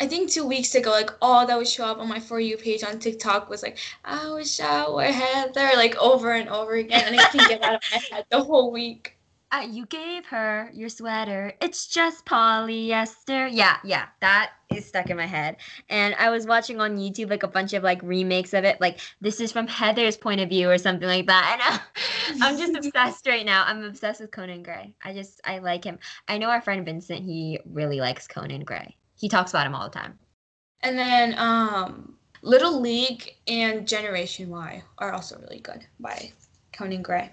I 0.00 0.06
think 0.06 0.30
two 0.30 0.46
weeks 0.46 0.76
ago, 0.76 0.90
like 0.90 1.10
all 1.20 1.44
that 1.44 1.58
would 1.58 1.66
show 1.66 1.84
up 1.84 1.98
on 1.98 2.08
my 2.08 2.20
For 2.20 2.38
You 2.38 2.56
page 2.56 2.84
on 2.84 3.00
TikTok 3.00 3.50
was 3.50 3.64
like, 3.64 3.78
I 4.04 4.30
was 4.30 4.54
shower 4.54 5.02
Heather, 5.02 5.70
like 5.74 5.96
over 5.96 6.32
and 6.32 6.48
over 6.48 6.74
again. 6.74 7.02
And 7.06 7.20
I 7.20 7.24
couldn't 7.24 7.48
get 7.48 7.62
out 7.62 7.74
of 7.74 7.82
my 7.90 8.00
head 8.10 8.26
the 8.30 8.42
whole 8.42 8.70
week. 8.70 9.14
Uh, 9.50 9.66
you 9.70 9.86
gave 9.86 10.26
her 10.26 10.68
your 10.74 10.90
sweater. 10.90 11.54
It's 11.62 11.86
just 11.86 12.26
polyester. 12.26 13.48
Yeah, 13.50 13.78
yeah, 13.82 14.08
that 14.20 14.52
is 14.70 14.84
stuck 14.84 15.08
in 15.08 15.16
my 15.16 15.24
head. 15.24 15.56
And 15.88 16.14
I 16.18 16.28
was 16.28 16.46
watching 16.46 16.82
on 16.82 16.98
YouTube 16.98 17.30
like 17.30 17.44
a 17.44 17.48
bunch 17.48 17.72
of 17.72 17.82
like 17.82 18.02
remakes 18.02 18.52
of 18.52 18.64
it, 18.64 18.78
like 18.78 19.00
this 19.22 19.40
is 19.40 19.50
from 19.50 19.66
Heather's 19.66 20.18
point 20.18 20.42
of 20.42 20.50
view 20.50 20.68
or 20.70 20.76
something 20.76 21.08
like 21.08 21.28
that. 21.28 21.80
And 22.28 22.42
uh, 22.42 22.44
I'm 22.46 22.58
just 22.58 22.76
obsessed 22.86 23.26
right 23.26 23.46
now. 23.46 23.64
I'm 23.66 23.82
obsessed 23.84 24.20
with 24.20 24.32
Conan 24.32 24.62
Gray. 24.62 24.94
I 25.02 25.14
just 25.14 25.40
I 25.46 25.60
like 25.60 25.82
him. 25.82 25.98
I 26.28 26.36
know 26.36 26.50
our 26.50 26.60
friend 26.60 26.84
Vincent. 26.84 27.24
He 27.24 27.58
really 27.64 28.00
likes 28.00 28.26
Conan 28.26 28.64
Gray 28.64 28.98
he 29.18 29.28
talks 29.28 29.50
about 29.50 29.66
him 29.66 29.74
all 29.74 29.84
the 29.88 29.98
time. 29.98 30.18
And 30.80 30.98
then 30.98 31.34
um, 31.38 32.14
Little 32.42 32.80
League 32.80 33.34
and 33.46 33.86
Generation 33.86 34.48
Why 34.48 34.82
are 34.98 35.12
also 35.12 35.38
really 35.38 35.60
good 35.60 35.84
by 35.98 36.32
Conan 36.72 37.02
Gray. 37.02 37.32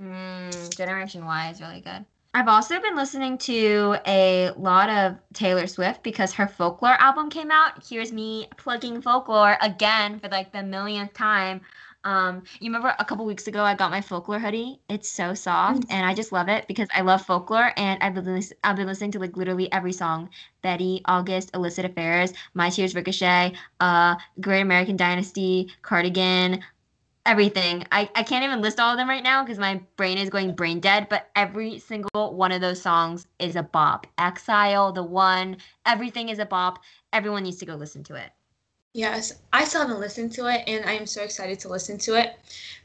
Mm, 0.00 0.74
Generation 0.76 1.24
Why 1.24 1.50
is 1.50 1.60
really 1.60 1.80
good. 1.80 2.04
I've 2.34 2.48
also 2.48 2.80
been 2.80 2.96
listening 2.96 3.36
to 3.38 3.96
a 4.06 4.52
lot 4.56 4.88
of 4.88 5.18
Taylor 5.34 5.66
Swift 5.66 6.02
because 6.02 6.32
her 6.32 6.48
folklore 6.48 6.96
album 6.98 7.28
came 7.28 7.50
out. 7.50 7.86
Here's 7.86 8.10
me 8.10 8.48
plugging 8.56 9.02
folklore 9.02 9.58
again 9.60 10.18
for 10.18 10.28
like 10.28 10.50
the 10.50 10.62
millionth 10.62 11.12
time. 11.12 11.60
Um, 12.04 12.42
you 12.58 12.68
remember 12.68 12.94
a 12.98 13.04
couple 13.04 13.24
weeks 13.24 13.46
ago 13.46 13.62
I 13.62 13.74
got 13.74 13.90
my 13.90 14.00
folklore 14.00 14.40
hoodie. 14.40 14.80
It's 14.88 15.08
so 15.08 15.34
soft 15.34 15.82
mm. 15.82 15.86
and 15.90 16.04
I 16.04 16.14
just 16.14 16.32
love 16.32 16.48
it 16.48 16.66
because 16.66 16.88
I 16.92 17.02
love 17.02 17.24
folklore 17.24 17.72
and 17.76 18.02
I've 18.02 18.14
been 18.14 18.42
I've 18.64 18.76
been 18.76 18.86
listening 18.86 19.12
to 19.12 19.20
like 19.20 19.36
literally 19.36 19.70
every 19.72 19.92
song. 19.92 20.30
Betty, 20.62 21.00
August, 21.04 21.50
Illicit 21.54 21.84
Affairs, 21.84 22.32
My 22.54 22.70
Tears 22.70 22.94
Ricochet, 22.94 23.52
uh, 23.80 24.16
Great 24.40 24.62
American 24.62 24.96
Dynasty, 24.96 25.72
Cardigan, 25.82 26.60
everything. 27.26 27.84
I, 27.92 28.10
I 28.14 28.22
can't 28.22 28.44
even 28.44 28.60
list 28.60 28.80
all 28.80 28.92
of 28.92 28.98
them 28.98 29.08
right 29.08 29.22
now 29.22 29.44
because 29.44 29.58
my 29.58 29.80
brain 29.96 30.18
is 30.18 30.30
going 30.30 30.54
brain 30.54 30.80
dead, 30.80 31.08
but 31.08 31.30
every 31.36 31.78
single 31.78 32.34
one 32.34 32.52
of 32.52 32.60
those 32.60 32.80
songs 32.80 33.26
is 33.38 33.56
a 33.56 33.62
bop. 33.62 34.06
Exile, 34.18 34.92
The 34.92 35.02
One, 35.02 35.56
everything 35.86 36.28
is 36.28 36.38
a 36.38 36.46
bop. 36.46 36.80
Everyone 37.12 37.44
needs 37.44 37.58
to 37.58 37.66
go 37.66 37.74
listen 37.74 38.02
to 38.04 38.14
it. 38.14 38.30
Yes, 38.94 39.32
I 39.52 39.64
still 39.64 39.82
haven't 39.82 40.00
listened 40.00 40.32
to 40.32 40.46
it, 40.46 40.64
and 40.66 40.84
I 40.84 40.92
am 40.92 41.06
so 41.06 41.22
excited 41.22 41.58
to 41.60 41.68
listen 41.68 41.98
to 41.98 42.14
it 42.14 42.36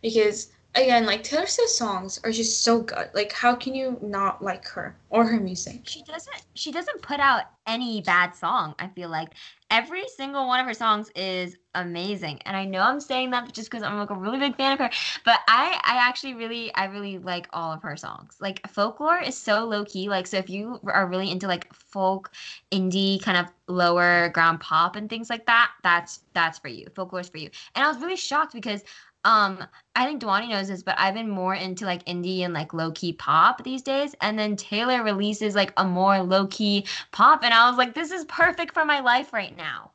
because 0.01 0.49
again, 0.77 1.05
like 1.05 1.23
Taylor 1.23 1.47
Swift 1.47 1.71
songs 1.71 2.19
are 2.23 2.31
just 2.31 2.63
so 2.63 2.81
good. 2.81 3.09
Like, 3.13 3.31
how 3.33 3.55
can 3.55 3.73
you 3.73 3.97
not 4.01 4.43
like 4.43 4.65
her 4.67 4.95
or 5.09 5.25
her 5.25 5.39
music? 5.39 5.81
She 5.83 6.03
doesn't. 6.03 6.45
She 6.53 6.71
doesn't 6.71 7.01
put 7.01 7.19
out 7.19 7.43
any 7.65 8.01
bad 8.01 8.35
song. 8.35 8.75
I 8.79 8.87
feel 8.87 9.09
like 9.09 9.29
every 9.69 10.07
single 10.15 10.47
one 10.47 10.59
of 10.59 10.65
her 10.65 10.73
songs 10.73 11.11
is 11.15 11.57
amazing, 11.75 12.41
and 12.45 12.55
I 12.55 12.65
know 12.65 12.81
I'm 12.81 12.99
saying 12.99 13.31
that 13.31 13.51
just 13.53 13.69
because 13.69 13.83
I'm 13.83 13.97
like 13.97 14.09
a 14.09 14.15
really 14.15 14.39
big 14.39 14.55
fan 14.55 14.73
of 14.73 14.79
her. 14.79 14.89
But 15.25 15.39
I, 15.47 15.79
I 15.83 16.07
actually 16.07 16.33
really, 16.35 16.73
I 16.75 16.85
really 16.85 17.17
like 17.17 17.47
all 17.51 17.71
of 17.73 17.81
her 17.83 17.97
songs. 17.97 18.37
Like 18.39 18.65
folklore 18.67 19.19
is 19.19 19.37
so 19.37 19.65
low 19.65 19.85
key. 19.85 20.09
Like, 20.09 20.27
so 20.27 20.37
if 20.37 20.49
you 20.49 20.79
are 20.85 21.07
really 21.07 21.31
into 21.31 21.47
like 21.47 21.71
folk, 21.73 22.31
indie, 22.71 23.21
kind 23.21 23.37
of 23.37 23.47
lower 23.67 24.29
ground 24.29 24.59
pop 24.61 24.95
and 24.95 25.09
things 25.09 25.29
like 25.29 25.45
that, 25.45 25.71
that's 25.83 26.21
that's 26.33 26.59
for 26.59 26.69
you. 26.69 26.87
Folklore 26.95 27.21
is 27.21 27.29
for 27.29 27.37
you. 27.37 27.49
And 27.75 27.83
I 27.83 27.87
was 27.87 27.99
really 27.99 28.15
shocked 28.15 28.53
because 28.53 28.83
um, 29.23 29.65
I 29.95 30.05
think 30.05 30.21
Dwani 30.21 30.49
knows 30.49 30.67
this, 30.67 30.83
but 30.83 30.95
I've 30.97 31.13
been 31.13 31.29
more 31.29 31.55
into 31.55 31.85
like 31.85 32.05
indie 32.05 32.41
and 32.41 32.53
like 32.53 32.73
low 32.73 32.91
key 32.91 33.13
pop 33.13 33.63
these 33.63 33.81
days. 33.81 34.15
And 34.21 34.37
then 34.37 34.55
Taylor 34.55 35.03
releases 35.03 35.55
like 35.55 35.73
a 35.77 35.83
more 35.83 36.21
low 36.21 36.47
key 36.47 36.85
pop, 37.11 37.43
and 37.43 37.53
I 37.53 37.69
was 37.69 37.77
like, 37.77 37.93
this 37.93 38.11
is 38.11 38.25
perfect 38.25 38.73
for 38.73 38.85
my 38.85 38.99
life 38.99 39.33
right 39.33 39.55
now. 39.57 39.91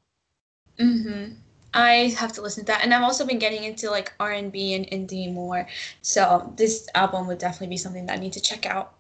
Mm-hmm. 0.79 1.35
I 1.75 2.15
have 2.19 2.33
to 2.35 2.43
listen 2.43 2.65
to 2.65 2.73
that, 2.73 2.85
and 2.85 2.93
I've 2.93 3.03
also 3.03 3.25
been 3.25 3.39
getting 3.39 3.65
into 3.65 3.91
like 3.91 4.13
R 4.21 4.33
and 4.33 4.53
indie 4.53 5.33
more. 5.33 5.67
So 6.03 6.53
this 6.57 6.89
album 6.95 7.27
would 7.29 7.39
definitely 7.39 7.69
be 7.69 7.79
something 7.79 8.07
that 8.07 8.19
I 8.19 8.21
need 8.21 8.35
to 8.35 8.41
check 8.41 8.67
out. 8.67 8.95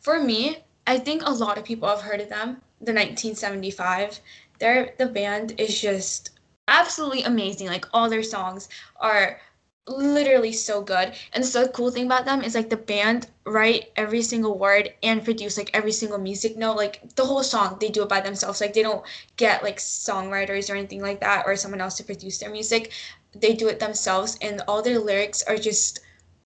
For 0.00 0.18
me, 0.18 0.58
I 0.86 0.98
think 0.98 1.22
a 1.26 1.30
lot 1.30 1.58
of 1.58 1.64
people 1.64 1.88
have 1.88 2.00
heard 2.00 2.20
of 2.20 2.28
them. 2.28 2.62
The 2.80 2.92
1975. 2.92 4.20
Their 4.58 4.94
the 4.98 5.06
band 5.06 5.58
is 5.58 5.80
just 5.80 6.30
absolutely 6.68 7.24
amazing. 7.24 7.66
Like 7.66 7.86
all 7.92 8.08
their 8.08 8.22
songs 8.22 8.68
are 8.96 9.40
literally 9.86 10.52
so 10.52 10.82
good. 10.82 11.12
And 11.32 11.44
so 11.44 11.64
the 11.64 11.68
cool 11.68 11.90
thing 11.90 12.06
about 12.06 12.24
them 12.24 12.42
is 12.42 12.54
like 12.54 12.70
the 12.70 12.76
band 12.76 13.28
write 13.44 13.92
every 13.96 14.22
single 14.22 14.58
word 14.58 14.94
and 15.02 15.24
produce 15.24 15.58
like 15.58 15.70
every 15.74 15.92
single 15.92 16.18
music 16.18 16.56
note, 16.56 16.76
like 16.76 17.14
the 17.16 17.24
whole 17.24 17.42
song 17.42 17.76
they 17.80 17.90
do 17.90 18.02
it 18.02 18.08
by 18.08 18.20
themselves. 18.20 18.60
Like 18.60 18.72
they 18.72 18.82
don't 18.82 19.04
get 19.36 19.62
like 19.62 19.78
songwriters 19.78 20.70
or 20.70 20.76
anything 20.76 21.02
like 21.02 21.20
that 21.20 21.44
or 21.46 21.56
someone 21.56 21.80
else 21.80 21.96
to 21.96 22.04
produce 22.04 22.38
their 22.38 22.50
music. 22.50 22.92
They 23.34 23.54
do 23.54 23.68
it 23.68 23.80
themselves 23.80 24.38
and 24.40 24.62
all 24.68 24.82
their 24.82 24.98
lyrics 24.98 25.42
are 25.42 25.56
just 25.56 26.00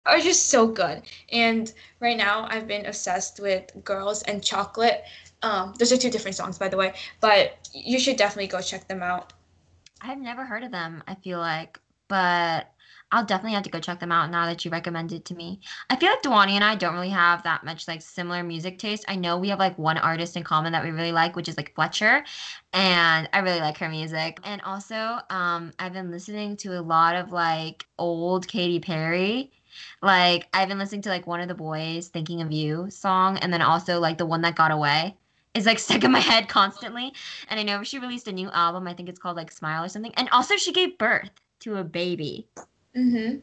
are 0.06 0.18
just 0.18 0.46
so 0.46 0.66
good. 0.66 1.02
And 1.30 1.72
right 2.00 2.16
now 2.16 2.46
I've 2.50 2.66
been 2.66 2.86
obsessed 2.86 3.40
with 3.40 3.70
Girls 3.84 4.22
and 4.22 4.42
Chocolate. 4.42 5.04
Um, 5.42 5.74
those 5.78 5.92
are 5.92 5.96
two 5.96 6.10
different 6.10 6.36
songs 6.36 6.58
by 6.58 6.68
the 6.68 6.76
way, 6.76 6.94
but 7.20 7.68
you 7.72 8.00
should 8.00 8.16
definitely 8.16 8.48
go 8.48 8.60
check 8.60 8.88
them 8.88 9.02
out. 9.02 9.32
I've 10.00 10.20
never 10.20 10.44
heard 10.44 10.64
of 10.64 10.70
them, 10.70 11.02
I 11.06 11.14
feel 11.16 11.38
like, 11.38 11.78
but 12.08 12.72
I'll 13.10 13.24
definitely 13.24 13.54
have 13.54 13.62
to 13.62 13.70
go 13.70 13.80
check 13.80 14.00
them 14.00 14.12
out 14.12 14.30
now 14.30 14.44
that 14.46 14.64
you 14.64 14.70
recommended 14.70 15.24
to 15.26 15.34
me. 15.34 15.60
I 15.88 15.96
feel 15.96 16.10
like 16.10 16.22
Dwani 16.22 16.52
and 16.52 16.64
I 16.64 16.74
don't 16.74 16.94
really 16.94 17.08
have 17.08 17.42
that 17.44 17.64
much 17.64 17.88
like 17.88 18.02
similar 18.02 18.42
music 18.42 18.78
taste. 18.78 19.04
I 19.08 19.16
know 19.16 19.38
we 19.38 19.48
have 19.48 19.58
like 19.58 19.78
one 19.78 19.96
artist 19.96 20.36
in 20.36 20.44
common 20.44 20.72
that 20.72 20.84
we 20.84 20.90
really 20.90 21.12
like, 21.12 21.34
which 21.34 21.48
is 21.48 21.56
like 21.56 21.74
Fletcher, 21.74 22.24
and 22.72 23.28
I 23.32 23.38
really 23.38 23.60
like 23.60 23.78
her 23.78 23.88
music. 23.88 24.38
And 24.44 24.60
also, 24.62 25.20
um, 25.30 25.72
I've 25.78 25.94
been 25.94 26.10
listening 26.10 26.56
to 26.58 26.78
a 26.78 26.82
lot 26.82 27.16
of 27.16 27.32
like 27.32 27.86
old 27.98 28.46
Katy 28.46 28.80
Perry. 28.80 29.52
Like 30.02 30.48
I've 30.52 30.68
been 30.68 30.78
listening 30.78 31.02
to 31.02 31.08
like 31.08 31.26
one 31.26 31.40
of 31.40 31.48
the 31.48 31.54
boys 31.54 32.08
thinking 32.08 32.42
of 32.42 32.52
you 32.52 32.90
song, 32.90 33.38
and 33.38 33.52
then 33.52 33.62
also 33.62 34.00
like 34.00 34.18
the 34.18 34.26
one 34.26 34.42
that 34.42 34.54
got 34.54 34.70
away 34.70 35.16
is 35.54 35.66
like 35.66 35.78
stuck 35.78 36.04
in 36.04 36.12
my 36.12 36.20
head 36.20 36.48
constantly. 36.48 37.14
And 37.48 37.58
I 37.58 37.62
know 37.62 37.82
she 37.82 37.98
released 37.98 38.28
a 38.28 38.32
new 38.32 38.50
album. 38.50 38.86
I 38.86 38.92
think 38.92 39.08
it's 39.08 39.18
called 39.18 39.36
like 39.36 39.50
Smile 39.50 39.84
or 39.84 39.88
something. 39.88 40.12
And 40.16 40.28
also 40.30 40.56
she 40.56 40.72
gave 40.72 40.98
birth 40.98 41.30
to 41.60 41.76
a 41.76 41.84
baby. 41.84 42.48
Mm-hmm. 42.96 43.38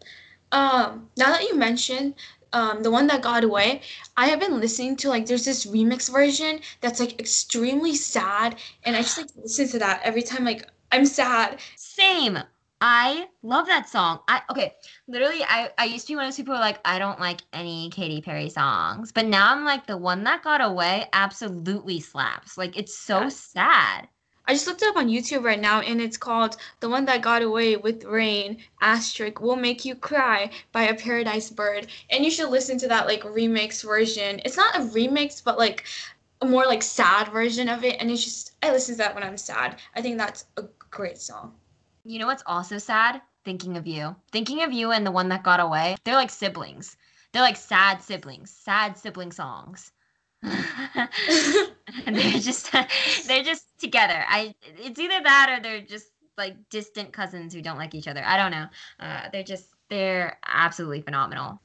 Um, 0.51 1.09
now 1.17 1.31
that 1.31 1.43
you 1.43 1.55
mentioned 1.55 2.15
um, 2.53 2.83
the 2.83 2.91
one 2.91 3.07
that 3.07 3.21
got 3.21 3.43
away, 3.43 3.81
I 4.15 4.27
have 4.27 4.39
been 4.39 4.59
listening 4.59 4.95
to 4.97 5.09
like 5.09 5.25
there's 5.25 5.45
this 5.45 5.65
remix 5.65 6.11
version 6.11 6.61
that's 6.81 6.99
like 6.99 7.19
extremely 7.19 7.95
sad, 7.95 8.55
and 8.83 8.95
I 8.95 9.01
just 9.01 9.17
like 9.17 9.27
listen 9.35 9.67
to 9.69 9.79
that 9.79 10.01
every 10.03 10.21
time 10.21 10.45
like 10.45 10.69
I'm 10.91 11.05
sad. 11.05 11.59
Same. 11.75 12.39
I 12.81 13.27
love 13.41 13.67
that 13.67 13.89
song. 13.89 14.19
I 14.27 14.41
okay, 14.49 14.73
literally 15.07 15.43
I 15.43 15.71
I 15.77 15.85
used 15.85 16.07
to 16.07 16.13
be 16.13 16.15
one 16.15 16.25
of 16.25 16.29
those 16.29 16.37
people 16.37 16.53
who 16.53 16.59
are 16.59 16.65
like 16.65 16.79
I 16.85 16.99
don't 16.99 17.19
like 17.19 17.41
any 17.51 17.89
Katy 17.89 18.21
Perry 18.21 18.49
songs, 18.49 19.11
but 19.11 19.25
now 19.25 19.51
I'm 19.51 19.65
like 19.65 19.87
the 19.87 19.97
one 19.97 20.23
that 20.23 20.43
got 20.43 20.61
away 20.61 21.07
absolutely 21.13 21.99
slaps. 21.99 22.57
Like 22.57 22.77
it's 22.77 22.97
so 22.97 23.21
yeah. 23.21 23.29
sad. 23.29 24.07
I 24.47 24.53
just 24.53 24.67
looked 24.67 24.83
it 24.83 24.89
up 24.89 24.97
on 24.97 25.07
YouTube 25.07 25.43
right 25.43 25.59
now 25.59 25.81
and 25.81 25.99
it's 25.99 26.17
called 26.17 26.57
The 26.79 26.89
One 26.89 27.05
That 27.05 27.23
Got 27.23 27.41
Away 27.41 27.77
with 27.77 28.03
Rain, 28.03 28.57
asterisk, 28.79 29.41
Will 29.41 29.55
Make 29.55 29.85
You 29.85 29.95
Cry 29.95 30.51
by 30.71 30.83
a 30.83 30.93
Paradise 30.93 31.49
Bird. 31.49 31.87
And 32.11 32.23
you 32.23 32.29
should 32.29 32.49
listen 32.49 32.77
to 32.79 32.87
that 32.89 33.07
like 33.07 33.23
remix 33.23 33.83
version. 33.83 34.41
It's 34.45 34.57
not 34.57 34.75
a 34.75 34.81
remix, 34.81 35.43
but 35.43 35.57
like 35.57 35.85
a 36.41 36.45
more 36.45 36.65
like 36.65 36.83
sad 36.83 37.29
version 37.29 37.69
of 37.69 37.83
it. 37.83 37.97
And 37.99 38.11
it's 38.11 38.23
just, 38.23 38.51
I 38.61 38.71
listen 38.71 38.93
to 38.95 38.99
that 38.99 39.15
when 39.15 39.23
I'm 39.23 39.37
sad. 39.37 39.77
I 39.95 40.01
think 40.01 40.17
that's 40.17 40.45
a 40.57 40.65
great 40.91 41.17
song. 41.17 41.55
You 42.03 42.19
know 42.19 42.27
what's 42.27 42.43
also 42.45 42.77
sad? 42.77 43.21
Thinking 43.45 43.77
of 43.77 43.87
You. 43.87 44.15
Thinking 44.31 44.61
of 44.61 44.71
You 44.71 44.91
and 44.91 45.05
The 45.05 45.11
One 45.11 45.29
That 45.29 45.43
Got 45.43 45.59
Away, 45.59 45.95
they're 46.03 46.13
like 46.13 46.29
siblings. 46.29 46.97
They're 47.31 47.41
like 47.41 47.57
sad 47.57 48.01
siblings, 48.01 48.51
sad 48.51 48.95
sibling 48.95 49.31
songs. 49.31 49.91
they're 52.07 52.39
just 52.39 52.71
they're 53.27 53.43
just 53.43 53.65
together. 53.79 54.23
I 54.27 54.55
it's 54.61 54.99
either 54.99 55.21
that 55.23 55.49
or 55.49 55.61
they're 55.61 55.81
just 55.81 56.07
like 56.37 56.55
distant 56.69 57.13
cousins 57.13 57.53
who 57.53 57.61
don't 57.61 57.77
like 57.77 57.95
each 57.95 58.07
other. 58.07 58.23
I 58.25 58.37
don't 58.37 58.51
know. 58.51 58.67
Uh, 58.99 59.29
they're 59.31 59.43
just 59.43 59.69
they're 59.89 60.37
absolutely 60.45 61.01
phenomenal. 61.01 61.61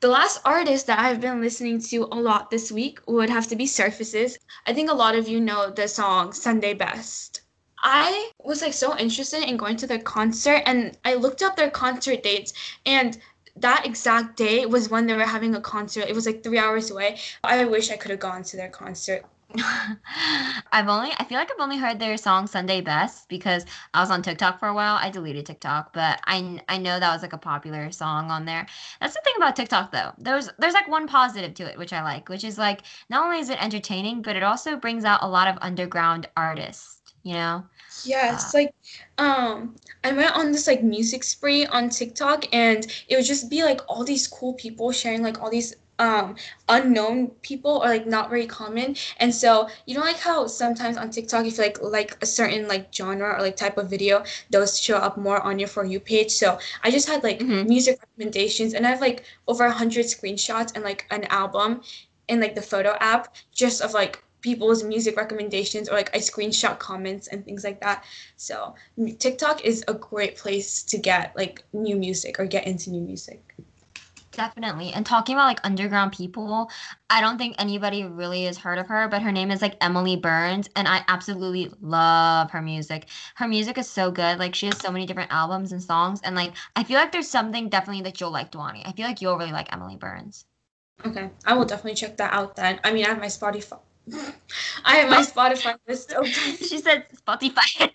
The 0.00 0.08
last 0.08 0.40
artist 0.44 0.88
that 0.88 0.98
I've 0.98 1.20
been 1.20 1.40
listening 1.40 1.80
to 1.80 2.08
a 2.10 2.18
lot 2.18 2.50
this 2.50 2.72
week 2.72 2.98
would 3.06 3.30
have 3.30 3.46
to 3.48 3.56
be 3.56 3.66
Surfaces. 3.66 4.36
I 4.66 4.72
think 4.72 4.90
a 4.90 4.94
lot 4.94 5.14
of 5.14 5.28
you 5.28 5.40
know 5.40 5.70
the 5.70 5.86
song 5.86 6.32
Sunday 6.32 6.74
Best. 6.74 7.42
I 7.84 8.30
was 8.38 8.62
like 8.62 8.74
so 8.74 8.96
interested 8.96 9.42
in 9.48 9.56
going 9.56 9.76
to 9.78 9.86
their 9.86 9.98
concert 9.98 10.62
and 10.66 10.96
I 11.04 11.14
looked 11.14 11.42
up 11.42 11.56
their 11.56 11.70
concert 11.70 12.22
dates 12.22 12.52
and 12.86 13.18
that 13.56 13.86
exact 13.86 14.36
day 14.36 14.66
was 14.66 14.88
when 14.88 15.06
they 15.06 15.14
were 15.14 15.24
having 15.24 15.54
a 15.54 15.60
concert. 15.60 16.08
It 16.08 16.14
was 16.14 16.26
like 16.26 16.42
three 16.42 16.58
hours 16.58 16.90
away. 16.90 17.18
I 17.44 17.64
wish 17.64 17.90
I 17.90 17.96
could 17.96 18.10
have 18.10 18.20
gone 18.20 18.42
to 18.44 18.56
their 18.56 18.70
concert. 18.70 19.24
I've 20.72 20.88
only 20.88 21.10
I 21.18 21.24
feel 21.24 21.38
like 21.38 21.50
I've 21.50 21.60
only 21.60 21.76
heard 21.76 21.98
their 21.98 22.16
song 22.16 22.46
Sunday 22.46 22.80
Best 22.80 23.28
because 23.28 23.66
I 23.92 24.00
was 24.00 24.10
on 24.10 24.22
TikTok 24.22 24.58
for 24.58 24.68
a 24.68 24.74
while. 24.74 24.96
I 24.96 25.10
deleted 25.10 25.44
TikTok, 25.44 25.92
but 25.92 26.20
I 26.24 26.60
I 26.68 26.78
know 26.78 26.98
that 26.98 27.12
was 27.12 27.22
like 27.22 27.34
a 27.34 27.38
popular 27.38 27.90
song 27.92 28.30
on 28.30 28.46
there. 28.46 28.66
That's 29.00 29.14
the 29.14 29.20
thing 29.24 29.34
about 29.36 29.56
TikTok 29.56 29.92
though. 29.92 30.12
There's 30.18 30.48
there's 30.58 30.74
like 30.74 30.88
one 30.88 31.06
positive 31.06 31.54
to 31.54 31.70
it 31.70 31.78
which 31.78 31.92
I 31.92 32.02
like, 32.02 32.28
which 32.30 32.44
is 32.44 32.56
like 32.56 32.82
not 33.10 33.24
only 33.24 33.40
is 33.40 33.50
it 33.50 33.62
entertaining, 33.62 34.22
but 34.22 34.36
it 34.36 34.42
also 34.42 34.76
brings 34.76 35.04
out 35.04 35.22
a 35.22 35.28
lot 35.28 35.48
of 35.48 35.58
underground 35.60 36.28
artists, 36.36 37.01
you 37.22 37.34
know? 37.34 37.64
Yeah, 38.04 38.34
it's 38.34 38.54
uh, 38.54 38.58
like 38.58 38.74
um 39.18 39.76
I 40.04 40.12
went 40.12 40.34
on 40.36 40.52
this 40.52 40.66
like 40.66 40.82
music 40.82 41.22
spree 41.24 41.66
on 41.66 41.88
TikTok 41.88 42.46
and 42.52 42.86
it 43.08 43.16
would 43.16 43.24
just 43.24 43.50
be 43.50 43.62
like 43.62 43.80
all 43.88 44.04
these 44.04 44.26
cool 44.26 44.54
people 44.54 44.92
sharing 44.92 45.22
like 45.22 45.40
all 45.40 45.50
these 45.50 45.74
um 45.98 46.34
unknown 46.68 47.28
people 47.42 47.82
or 47.84 47.88
like 47.88 48.06
not 48.06 48.30
very 48.30 48.46
common 48.46 48.96
and 49.18 49.32
so 49.32 49.68
you 49.86 49.94
know 49.94 50.00
like 50.00 50.18
how 50.18 50.46
sometimes 50.46 50.96
on 50.96 51.10
tiktok 51.10 51.44
if 51.44 51.58
you 51.58 51.62
like 51.62 51.80
like 51.82 52.16
a 52.22 52.26
certain 52.26 52.66
like 52.66 52.92
genre 52.92 53.34
or 53.36 53.40
like 53.40 53.56
type 53.56 53.76
of 53.76 53.90
video 53.90 54.24
those 54.50 54.80
show 54.80 54.96
up 54.96 55.18
more 55.18 55.40
on 55.42 55.58
your 55.58 55.68
for 55.68 55.84
you 55.84 56.00
page 56.00 56.30
so 56.30 56.58
i 56.82 56.90
just 56.90 57.06
had 57.06 57.22
like 57.22 57.38
mm-hmm. 57.38 57.68
music 57.68 58.00
recommendations 58.00 58.72
and 58.72 58.86
i 58.86 58.90
have 58.90 59.02
like 59.02 59.24
over 59.46 59.64
a 59.66 59.70
hundred 59.70 60.06
screenshots 60.06 60.74
and 60.74 60.82
like 60.82 61.06
an 61.10 61.24
album 61.24 61.82
in 62.28 62.40
like 62.40 62.54
the 62.54 62.62
photo 62.62 62.96
app 62.98 63.34
just 63.52 63.82
of 63.82 63.92
like 63.92 64.24
people's 64.42 64.84
music 64.84 65.16
recommendations 65.16 65.88
or 65.88 65.94
like 65.94 66.14
I 66.14 66.18
screenshot 66.18 66.78
comments 66.78 67.28
and 67.28 67.44
things 67.44 67.64
like 67.64 67.80
that. 67.80 68.04
So 68.36 68.74
TikTok 69.18 69.64
is 69.64 69.82
a 69.88 69.94
great 69.94 70.36
place 70.36 70.82
to 70.82 70.98
get 70.98 71.34
like 71.36 71.64
new 71.72 71.96
music 71.96 72.38
or 72.38 72.44
get 72.44 72.66
into 72.66 72.90
new 72.90 73.00
music. 73.00 73.54
Definitely. 74.32 74.92
And 74.94 75.04
talking 75.04 75.36
about 75.36 75.44
like 75.44 75.60
underground 75.62 76.12
people, 76.12 76.70
I 77.10 77.20
don't 77.20 77.36
think 77.36 77.54
anybody 77.58 78.04
really 78.04 78.44
has 78.44 78.56
heard 78.56 78.78
of 78.78 78.86
her, 78.86 79.06
but 79.06 79.20
her 79.20 79.30
name 79.30 79.50
is 79.50 79.60
like 79.60 79.76
Emily 79.82 80.16
Burns, 80.16 80.70
and 80.74 80.88
I 80.88 81.04
absolutely 81.06 81.70
love 81.82 82.50
her 82.50 82.62
music. 82.62 83.08
Her 83.34 83.46
music 83.46 83.76
is 83.76 83.88
so 83.88 84.10
good. 84.10 84.38
Like 84.38 84.54
she 84.54 84.66
has 84.66 84.78
so 84.78 84.90
many 84.90 85.04
different 85.04 85.32
albums 85.32 85.72
and 85.72 85.82
songs, 85.82 86.22
and 86.24 86.34
like 86.34 86.54
I 86.76 86.82
feel 86.82 86.98
like 86.98 87.12
there's 87.12 87.28
something 87.28 87.68
definitely 87.68 88.04
that 88.04 88.20
you'll 88.22 88.30
like, 88.30 88.50
Dwani. 88.50 88.80
I 88.86 88.92
feel 88.92 89.06
like 89.06 89.20
you'll 89.20 89.36
really 89.36 89.52
like 89.52 89.70
Emily 89.70 89.96
Burns. 89.96 90.46
Okay, 91.04 91.28
I 91.44 91.52
will 91.52 91.66
definitely 91.66 91.96
check 91.96 92.16
that 92.16 92.32
out 92.32 92.56
then. 92.56 92.80
I 92.84 92.92
mean, 92.92 93.04
I 93.04 93.08
have 93.08 93.18
my 93.18 93.26
Spotify 93.26 93.80
I 94.84 94.96
have 94.96 95.10
my 95.10 95.22
Spotify 95.22 95.76
list 95.88 96.12
open. 96.14 96.30
she 96.58 96.78
said 96.78 97.06
Spotify. 97.14 97.66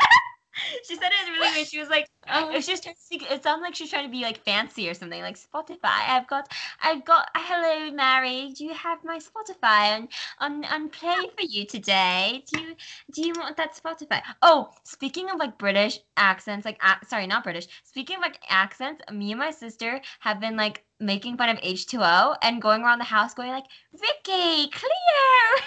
she 0.87 0.95
said 0.95 1.11
it 1.11 1.29
was 1.29 1.29
really 1.39 1.55
weird. 1.55 1.67
She 1.67 1.79
was 1.79 1.89
like, 1.89 2.07
Oh. 2.29 2.49
it 2.49 2.65
just 2.65 2.85
it 3.09 3.43
sounded 3.43 3.63
like 3.63 3.75
she 3.75 3.83
was 3.85 3.89
trying 3.89 4.03
to 4.05 4.11
be 4.11 4.21
like 4.21 4.43
fancy 4.43 4.89
or 4.89 4.93
something. 4.93 5.21
Like 5.21 5.37
Spotify, 5.37 5.77
I've 6.09 6.27
got, 6.27 6.51
I've 6.81 7.05
got. 7.05 7.29
Hello, 7.35 7.89
Mary. 7.91 8.51
Do 8.53 8.65
you 8.65 8.73
have 8.73 9.01
my 9.05 9.17
Spotify 9.17 9.95
on 9.95 10.09
on 10.39 10.65
on 10.65 10.89
play 10.89 11.15
for 11.37 11.43
you 11.47 11.65
today? 11.65 12.43
Do 12.51 12.61
you 12.61 12.75
do 13.13 13.25
you 13.25 13.33
want 13.37 13.55
that 13.55 13.75
Spotify? 13.81 14.21
Oh, 14.41 14.69
speaking 14.83 15.29
of 15.29 15.37
like 15.39 15.57
British 15.57 15.99
accents, 16.17 16.65
like 16.65 16.81
sorry, 17.07 17.27
not 17.27 17.45
British. 17.45 17.67
Speaking 17.85 18.17
of 18.17 18.21
like 18.21 18.39
accents, 18.49 19.01
me 19.11 19.31
and 19.31 19.39
my 19.39 19.51
sister 19.51 20.01
have 20.19 20.41
been 20.41 20.57
like 20.57 20.83
making 20.99 21.37
fun 21.37 21.47
of 21.49 21.59
H 21.61 21.85
two 21.87 21.99
O 22.01 22.35
and 22.41 22.61
going 22.61 22.81
around 22.81 22.99
the 22.99 23.05
house 23.05 23.33
going 23.33 23.51
like, 23.51 23.65
Rikki, 23.93 24.69
Cleo. 24.69 25.63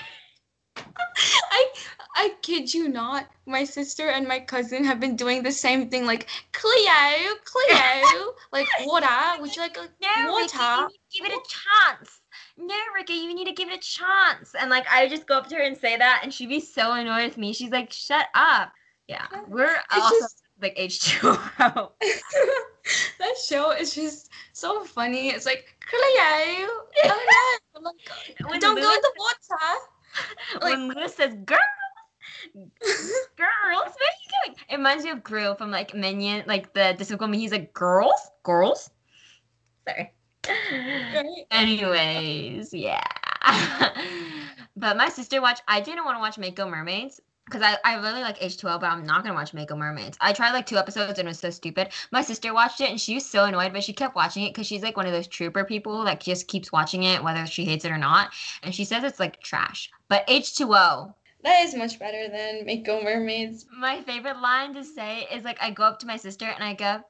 I 1.52 1.66
I 2.16 2.34
kid 2.42 2.72
you 2.72 2.88
not. 2.88 3.26
My 3.46 3.64
sister 3.64 4.08
and 4.08 4.26
my 4.26 4.40
cousin 4.40 4.84
have 4.84 5.00
been 5.00 5.16
doing 5.16 5.42
the 5.42 5.52
same 5.52 5.88
thing, 5.88 6.06
like 6.06 6.28
Cleo, 6.52 7.34
Cleo, 7.44 8.34
like 8.52 8.66
water. 8.84 9.40
Would 9.40 9.54
you 9.56 9.62
like 9.62 9.76
a 9.76 9.88
No, 10.02 10.37
Rikki, 10.37 10.56
water? 10.58 10.88
to 10.88 11.18
give 11.18 11.26
it 11.26 11.32
a 11.32 11.40
chance. 11.49 12.20
No, 12.56 12.75
Rikki, 12.94 13.14
you 13.14 13.34
need 13.34 13.46
to 13.46 13.52
give 13.52 13.68
it 13.68 13.75
a 13.76 13.80
chance. 13.80 14.54
And 14.58 14.70
like, 14.70 14.87
I 14.90 15.02
would 15.02 15.10
just 15.10 15.26
go 15.26 15.38
up 15.38 15.49
to 15.49 15.56
her 15.56 15.62
and 15.62 15.76
say 15.76 15.96
that, 15.96 16.20
and 16.22 16.32
she'd 16.32 16.49
be 16.49 16.60
so 16.60 16.92
annoyed 16.92 17.25
with 17.25 17.38
me. 17.38 17.52
She's 17.52 17.70
like, 17.70 17.92
"Shut 17.92 18.26
up." 18.34 18.72
Yeah, 19.08 19.26
we're 19.49 19.75
it's 19.75 19.84
also 19.92 20.14
just- 20.20 20.42
like 20.62 20.75
H 20.76 21.00
two 21.00 21.28
O. 21.28 21.92
that 23.18 23.34
show 23.49 23.70
is 23.72 23.94
just 23.94 24.30
so 24.52 24.84
funny. 24.84 25.30
It's 25.30 25.46
like 25.46 25.64
Cleo, 25.88 26.68
oh 27.04 27.20
no, 27.75 27.80
like, 27.80 28.60
don't 28.60 28.76
go 28.76 28.92
in 28.94 29.00
the 29.00 29.12
water. 29.16 29.78
like- 30.60 30.72
When 30.72 30.88
Lewis 30.88 31.14
says 31.14 31.34
"girl," 31.44 31.58
girls, 32.54 33.36
where 33.36 33.78
are 33.78 34.18
you 34.20 34.30
going? 34.44 34.56
It 34.68 34.76
reminds 34.76 35.04
me 35.04 35.10
of 35.10 35.22
Gru 35.22 35.54
from 35.56 35.70
like 35.70 35.94
Minion, 35.94 36.44
like 36.46 36.72
the 36.74 36.94
Despicable 36.96 37.28
Me. 37.28 37.38
He's 37.38 37.52
like, 37.52 37.72
"Girls, 37.72 38.20
girls." 38.42 38.90
Sorry. 39.88 40.12
Right? 40.46 41.46
Anyways, 41.50 42.72
yeah. 42.72 43.04
but 44.76 44.96
my 44.96 45.08
sister 45.08 45.40
watched. 45.40 45.62
I 45.68 45.80
didn't 45.80 46.04
want 46.04 46.16
to 46.16 46.20
watch 46.20 46.38
Mako 46.38 46.68
Mermaids 46.68 47.20
because 47.50 47.62
I, 47.62 47.76
I 47.85 47.95
really 47.97 48.23
like 48.23 48.38
H2O, 48.38 48.80
but 48.80 48.87
I'm 48.87 49.04
not 49.04 49.23
gonna 49.25 49.35
watch 49.35 49.52
Mako 49.52 49.76
Mermaids. 49.76 50.16
I 50.21 50.33
tried 50.33 50.52
like 50.52 50.66
two 50.66 50.76
episodes 50.76 51.19
and 51.19 51.26
it 51.26 51.30
was 51.30 51.38
so 51.40 51.50
stupid. 51.50 51.88
My 52.12 52.23
sister 52.23 52.54
watched 52.54 52.80
it 52.80 52.90
and 52.90 53.00
she 53.00 53.14
was 53.14 53.26
so 53.28 53.45
annoyed, 53.45 53.73
but 53.73 53.83
she 53.83 53.92
kept 53.92 54.14
watching 54.14 54.45
it 54.45 54.54
because 54.54 54.66
she's 54.66 54.83
like 54.83 54.97
one 54.97 55.07
of 55.07 55.12
those 55.12 55.26
trooper 55.26 55.64
people 55.64 56.04
that 56.04 56.21
just 56.21 56.47
keeps 56.49 56.71
watching 56.73 57.02
it 57.02 57.23
whether 57.23 57.45
she 57.47 57.64
hates 57.64 57.85
it 57.85 57.90
or 57.90 57.99
not. 57.99 58.30
And 58.62 58.75
she 58.75 58.85
says 58.85 59.02
it's 59.04 59.19
like 59.21 59.40
trash. 59.42 59.90
But 60.09 60.26
H2O, 60.28 61.12
That 61.42 61.64
is 61.64 61.75
much 61.75 61.99
better 61.99 62.28
than 62.28 62.64
Mako 62.66 63.02
Mermaids. 63.02 63.66
my 63.76 64.00
favorite 64.02 64.40
line 64.40 64.73
to 64.75 64.85
say 64.85 65.26
is 65.33 65.45
like 65.45 65.59
I 65.61 65.71
go 65.71 65.83
up 65.83 65.99
to 66.00 66.07
my 66.07 66.16
sister 66.16 66.47
and 66.47 66.62
I 66.62 66.75
go, 66.75 67.02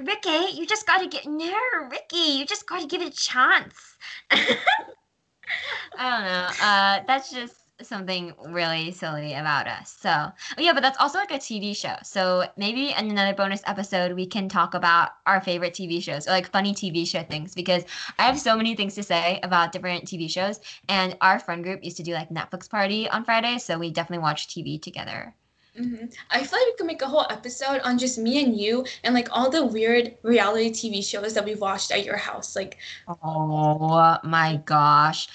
Rikki, 0.00 0.56
you 0.56 0.66
just 0.66 0.86
gotta 0.86 1.06
get 1.06 1.24
no, 1.26 1.56
Rikki, 1.90 2.38
you 2.38 2.44
just 2.46 2.66
gotta 2.66 2.86
give 2.86 3.00
it 3.00 3.14
a 3.14 3.16
chance. 3.16 3.96
I 4.30 6.10
don't 6.10 6.24
know. 6.24 6.48
Uh, 6.60 7.00
that's 7.06 7.30
just 7.30 7.54
something 7.82 8.32
really 8.48 8.90
silly 8.92 9.34
about 9.34 9.66
us. 9.66 9.96
So 10.00 10.10
oh, 10.10 10.32
yeah, 10.60 10.72
but 10.72 10.82
that's 10.82 10.98
also 10.98 11.18
like 11.18 11.30
a 11.32 11.38
TV 11.38 11.74
show. 11.74 11.96
So 12.02 12.44
maybe 12.56 12.90
in 12.92 13.10
another 13.10 13.34
bonus 13.34 13.62
episode 13.66 14.12
we 14.14 14.26
can 14.26 14.48
talk 14.48 14.74
about 14.74 15.10
our 15.26 15.40
favorite 15.40 15.74
TV 15.74 16.00
shows 16.00 16.26
or 16.26 16.30
like 16.30 16.50
funny 16.50 16.74
TV 16.74 17.04
show 17.04 17.22
things 17.22 17.54
because 17.54 17.84
I 18.18 18.24
have 18.24 18.38
so 18.38 18.56
many 18.56 18.74
things 18.76 18.94
to 18.96 19.02
say 19.02 19.40
about 19.42 19.72
different 19.72 20.06
TV 20.08 20.28
shows. 20.28 20.60
And 20.88 21.16
our 21.20 21.38
friend 21.38 21.62
group 21.64 21.84
used 21.84 21.96
to 21.98 22.02
do 22.02 22.12
like 22.14 22.30
Netflix 22.30 22.68
party 22.70 23.08
on 23.10 23.24
Fridays, 23.24 23.64
so 23.64 23.78
we 23.78 23.90
definitely 23.90 24.22
watch 24.22 24.48
TV 24.48 24.78
together. 24.78 25.34
hmm 25.76 26.04
I 26.30 26.44
feel 26.44 26.58
like 26.60 26.66
we 26.68 26.74
could 26.78 26.86
make 26.86 27.02
a 27.02 27.06
whole 27.08 27.26
episode 27.30 27.80
on 27.82 27.98
just 27.98 28.16
me 28.18 28.42
and 28.44 28.56
you 28.58 28.84
and 29.02 29.12
like 29.14 29.28
all 29.32 29.50
the 29.50 29.64
weird 29.66 30.16
reality 30.22 30.70
TV 30.70 31.02
shows 31.02 31.34
that 31.34 31.44
we've 31.44 31.60
watched 31.60 31.90
at 31.90 32.04
your 32.04 32.16
house. 32.16 32.54
Like, 32.54 32.78
Oh 33.08 34.18
my 34.24 34.56
gosh. 34.64 35.28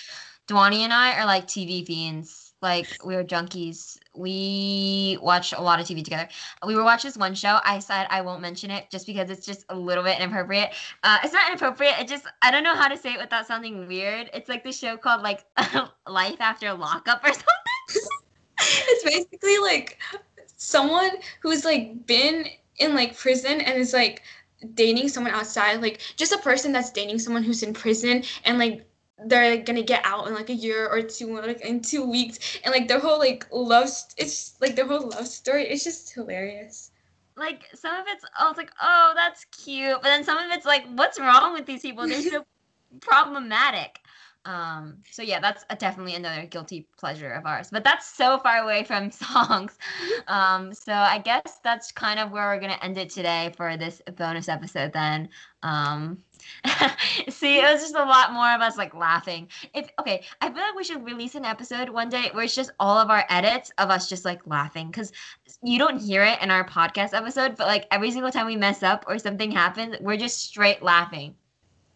Dwani 0.49 0.79
and 0.79 0.91
I 0.91 1.19
are 1.19 1.25
like 1.25 1.47
TV 1.47 1.85
fiends. 1.85 2.53
Like 2.61 2.87
we're 3.03 3.23
junkies. 3.23 3.97
We 4.15 5.17
watch 5.21 5.53
a 5.53 5.61
lot 5.61 5.79
of 5.79 5.85
TV 5.85 6.03
together. 6.03 6.27
We 6.65 6.75
were 6.75 6.83
watching 6.83 7.07
this 7.07 7.17
one 7.17 7.33
show. 7.35 7.59
I 7.63 7.79
said 7.79 8.07
I 8.09 8.21
won't 8.21 8.41
mention 8.41 8.69
it 8.69 8.89
just 8.89 9.05
because 9.05 9.29
it's 9.29 9.45
just 9.45 9.63
a 9.69 9.75
little 9.75 10.03
bit 10.03 10.19
inappropriate. 10.19 10.71
Uh, 11.03 11.19
it's 11.23 11.31
not 11.33 11.47
inappropriate. 11.47 11.93
It 11.99 12.07
just 12.07 12.25
I 12.41 12.51
don't 12.51 12.63
know 12.63 12.75
how 12.75 12.89
to 12.89 12.97
say 12.97 13.13
it 13.13 13.19
without 13.19 13.47
sounding 13.47 13.87
weird. 13.87 14.29
It's 14.33 14.49
like 14.49 14.63
the 14.63 14.73
show 14.73 14.97
called 14.97 15.21
like 15.21 15.45
Life 16.07 16.41
After 16.41 16.73
Lockup 16.73 17.23
or 17.23 17.31
something. 17.31 17.45
it's 18.59 19.03
basically 19.05 19.59
like 19.59 19.99
someone 20.57 21.11
who's 21.41 21.63
like 21.63 22.05
been 22.07 22.45
in 22.77 22.93
like 22.93 23.17
prison 23.17 23.61
and 23.61 23.77
is 23.77 23.93
like 23.93 24.23
dating 24.73 25.07
someone 25.07 25.31
outside 25.33 25.81
like 25.81 26.01
just 26.17 26.33
a 26.33 26.37
person 26.39 26.73
that's 26.73 26.91
dating 26.91 27.17
someone 27.17 27.43
who's 27.43 27.63
in 27.63 27.73
prison 27.73 28.21
and 28.43 28.59
like 28.59 28.88
they're 29.25 29.51
like, 29.51 29.65
gonna 29.65 29.83
get 29.83 30.01
out 30.05 30.27
in 30.27 30.33
like 30.33 30.49
a 30.49 30.53
year 30.53 30.87
or 30.87 31.01
two 31.01 31.35
like 31.41 31.61
in 31.61 31.81
two 31.81 32.03
weeks 32.09 32.59
and 32.63 32.71
like 32.73 32.87
their 32.87 32.99
whole 32.99 33.19
like 33.19 33.45
love 33.51 33.89
it's 34.17 34.55
like 34.61 34.75
their 34.75 34.87
whole 34.87 35.09
love 35.09 35.27
story 35.27 35.63
it's 35.67 35.83
just 35.83 36.13
hilarious 36.13 36.91
Like 37.35 37.65
some 37.73 37.95
of 37.95 38.05
it's 38.07 38.25
oh 38.39 38.49
it's 38.49 38.57
like 38.57 38.71
oh 38.81 39.13
that's 39.15 39.45
cute, 39.45 39.95
but 40.01 40.03
then 40.03 40.23
some 40.23 40.37
of 40.37 40.51
it's 40.51 40.65
like 40.65 40.85
what's 40.95 41.19
wrong 41.19 41.53
with 41.53 41.65
these 41.65 41.81
people? 41.81 42.07
They're 42.07 42.21
so 42.21 42.45
problematic. 43.01 43.99
Um, 44.49 44.97
so 45.11 45.21
yeah, 45.21 45.39
that's 45.39 45.63
a, 45.69 45.75
definitely 45.75 46.15
another 46.15 46.47
guilty 46.47 46.87
pleasure 46.97 47.31
of 47.33 47.45
ours. 47.45 47.69
But 47.71 47.83
that's 47.83 48.07
so 48.07 48.39
far 48.39 48.57
away 48.57 48.83
from 48.83 49.11
songs. 49.11 49.77
Um, 50.27 50.73
so 50.73 50.91
I 50.91 51.19
guess 51.19 51.59
that's 51.63 51.91
kind 51.91 52.19
of 52.19 52.31
where 52.31 52.47
we're 52.47 52.59
gonna 52.59 52.79
end 52.81 52.97
it 52.97 53.11
today 53.11 53.53
for 53.55 53.77
this 53.77 54.01
bonus 54.17 54.49
episode. 54.49 54.91
Then, 54.91 55.29
um, 55.61 56.17
see, 57.29 57.59
it 57.59 57.71
was 57.71 57.81
just 57.81 57.93
a 57.93 58.03
lot 58.03 58.33
more 58.33 58.51
of 58.51 58.61
us 58.61 58.75
like 58.75 58.95
laughing. 58.95 59.49
If 59.75 59.91
okay, 59.99 60.23
I 60.41 60.47
feel 60.49 60.63
like 60.63 60.75
we 60.75 60.83
should 60.83 61.05
release 61.05 61.35
an 61.35 61.45
episode 61.45 61.87
one 61.87 62.09
day 62.09 62.31
where 62.31 62.45
it's 62.45 62.55
just 62.55 62.71
all 62.79 62.97
of 62.97 63.11
our 63.11 63.25
edits 63.29 63.71
of 63.77 63.91
us 63.91 64.09
just 64.09 64.25
like 64.25 64.47
laughing 64.47 64.87
because 64.87 65.11
you 65.61 65.77
don't 65.77 66.01
hear 66.01 66.23
it 66.23 66.41
in 66.41 66.49
our 66.49 66.67
podcast 66.67 67.13
episode, 67.13 67.55
but 67.55 67.67
like 67.67 67.85
every 67.91 68.09
single 68.09 68.31
time 68.31 68.47
we 68.47 68.55
mess 68.55 68.81
up 68.81 69.05
or 69.07 69.19
something 69.19 69.51
happens, 69.51 69.95
we're 70.01 70.17
just 70.17 70.39
straight 70.43 70.81
laughing. 70.81 71.35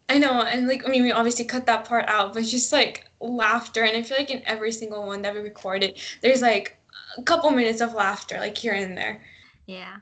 I 0.08 0.18
know 0.18 0.42
and 0.42 0.66
like 0.66 0.86
i 0.86 0.90
mean 0.90 1.02
we 1.02 1.12
obviously 1.12 1.44
cut 1.44 1.66
that 1.66 1.84
part 1.84 2.04
out 2.08 2.34
but 2.34 2.44
just 2.44 2.72
like 2.72 3.06
laughter 3.20 3.84
and 3.84 3.96
i 3.96 4.02
feel 4.02 4.16
like 4.18 4.30
in 4.30 4.42
every 4.46 4.72
single 4.72 5.06
one 5.06 5.22
that 5.22 5.34
we 5.34 5.40
recorded 5.40 5.98
there's 6.22 6.42
like 6.42 6.76
a 7.18 7.22
couple 7.22 7.50
minutes 7.50 7.80
of 7.80 7.94
laughter 7.94 8.38
like 8.38 8.56
here 8.56 8.74
and 8.74 8.96
there 8.96 9.20
Yeah. 9.66 9.96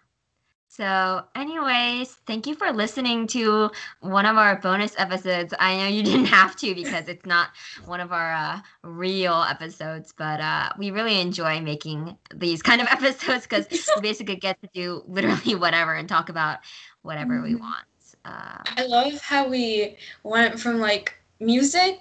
So, 0.69 1.25
anyways, 1.35 2.15
thank 2.27 2.47
you 2.47 2.55
for 2.55 2.73
listening 2.73 3.27
to 3.29 3.71
one 4.01 4.27
of 4.27 4.37
our 4.39 4.57
bonus 4.61 4.95
episodes. 4.99 5.55
I 5.59 5.77
know 5.77 5.87
you 5.89 6.03
didn't 6.05 6.27
have 6.27 6.57
to 6.57 6.75
because 6.75 7.09
it's 7.09 7.27
not 7.27 7.51
one 7.85 8.01
of 8.01 8.13
our 8.13 8.33
uh, 8.33 8.61
real 8.83 9.43
episodes, 9.49 10.13
but 10.17 10.41
uh, 10.41 10.71
we 10.79 10.91
really 10.91 11.21
enjoy 11.21 11.61
making 11.61 12.17
these 12.35 12.63
kind 12.63 12.81
of 12.81 12.87
episodes 12.91 13.45
because 13.45 13.67
we 13.95 14.01
basically 14.03 14.37
get 14.37 14.61
to 14.63 14.69
do 14.75 15.03
literally 15.07 15.55
whatever 15.55 15.95
and 15.95 16.09
talk 16.09 16.29
about 16.29 16.61
whatever 17.03 17.43
we 17.43 17.55
Mhm. 17.55 17.61
want. 17.61 17.85
Uh, 18.25 18.63
I 18.77 18.87
love 18.87 19.21
how 19.21 19.49
we 19.49 19.97
went 20.23 20.59
from 20.59 20.79
like 20.79 21.15
music 21.41 22.01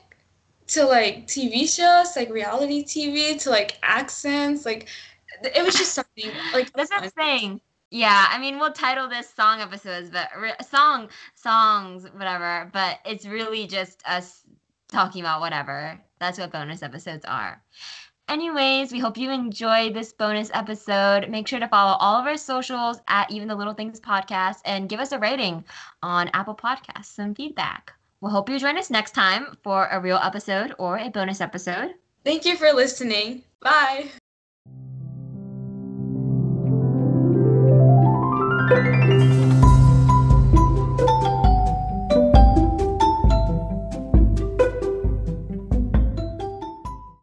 to 0.67 0.85
like 0.85 1.27
TV 1.27 1.67
shows, 1.67 2.15
like 2.15 2.29
reality 2.29 2.83
TV 2.83 3.39
to 3.41 3.49
like 3.49 3.77
accents. 3.83 4.65
Like 4.65 4.87
it 5.43 5.63
was 5.63 5.75
just 5.75 5.93
something 5.93 6.31
like 6.53 6.71
That's 6.73 6.91
what. 6.91 7.03
I'm 7.03 7.11
saying. 7.17 7.61
Yeah, 7.93 8.27
I 8.29 8.39
mean, 8.39 8.57
we'll 8.57 8.71
title 8.71 9.09
this 9.09 9.29
song 9.29 9.59
episodes, 9.59 10.09
but 10.09 10.29
re- 10.39 10.53
song 10.65 11.09
songs, 11.35 12.07
whatever. 12.15 12.69
But 12.71 12.99
it's 13.05 13.25
really 13.25 13.67
just 13.67 14.01
us 14.07 14.43
talking 14.89 15.21
about 15.21 15.41
whatever. 15.41 15.99
That's 16.19 16.39
what 16.39 16.51
bonus 16.51 16.83
episodes 16.83 17.25
are. 17.25 17.61
Anyways, 18.27 18.91
we 18.91 18.99
hope 18.99 19.17
you 19.17 19.29
enjoyed 19.29 19.93
this 19.93 20.13
bonus 20.13 20.49
episode. 20.53 21.29
Make 21.29 21.47
sure 21.47 21.59
to 21.59 21.67
follow 21.67 21.97
all 21.99 22.15
of 22.15 22.25
our 22.25 22.37
socials 22.37 23.01
at 23.07 23.29
Even 23.29 23.47
the 23.47 23.55
Little 23.55 23.73
Things 23.73 23.99
Podcast 23.99 24.59
and 24.63 24.87
give 24.87 24.99
us 24.99 25.11
a 25.11 25.19
rating 25.19 25.65
on 26.01 26.29
Apple 26.33 26.55
Podcasts, 26.55 27.05
some 27.05 27.35
feedback. 27.35 27.93
We'll 28.21 28.31
hope 28.31 28.49
you 28.49 28.59
join 28.59 28.77
us 28.77 28.89
next 28.89 29.11
time 29.11 29.57
for 29.63 29.87
a 29.87 29.99
real 29.99 30.19
episode 30.23 30.73
or 30.77 30.97
a 30.97 31.09
bonus 31.09 31.41
episode. 31.41 31.95
Thank 32.23 32.45
you 32.45 32.55
for 32.55 32.71
listening. 32.71 33.43
Bye. 33.59 34.11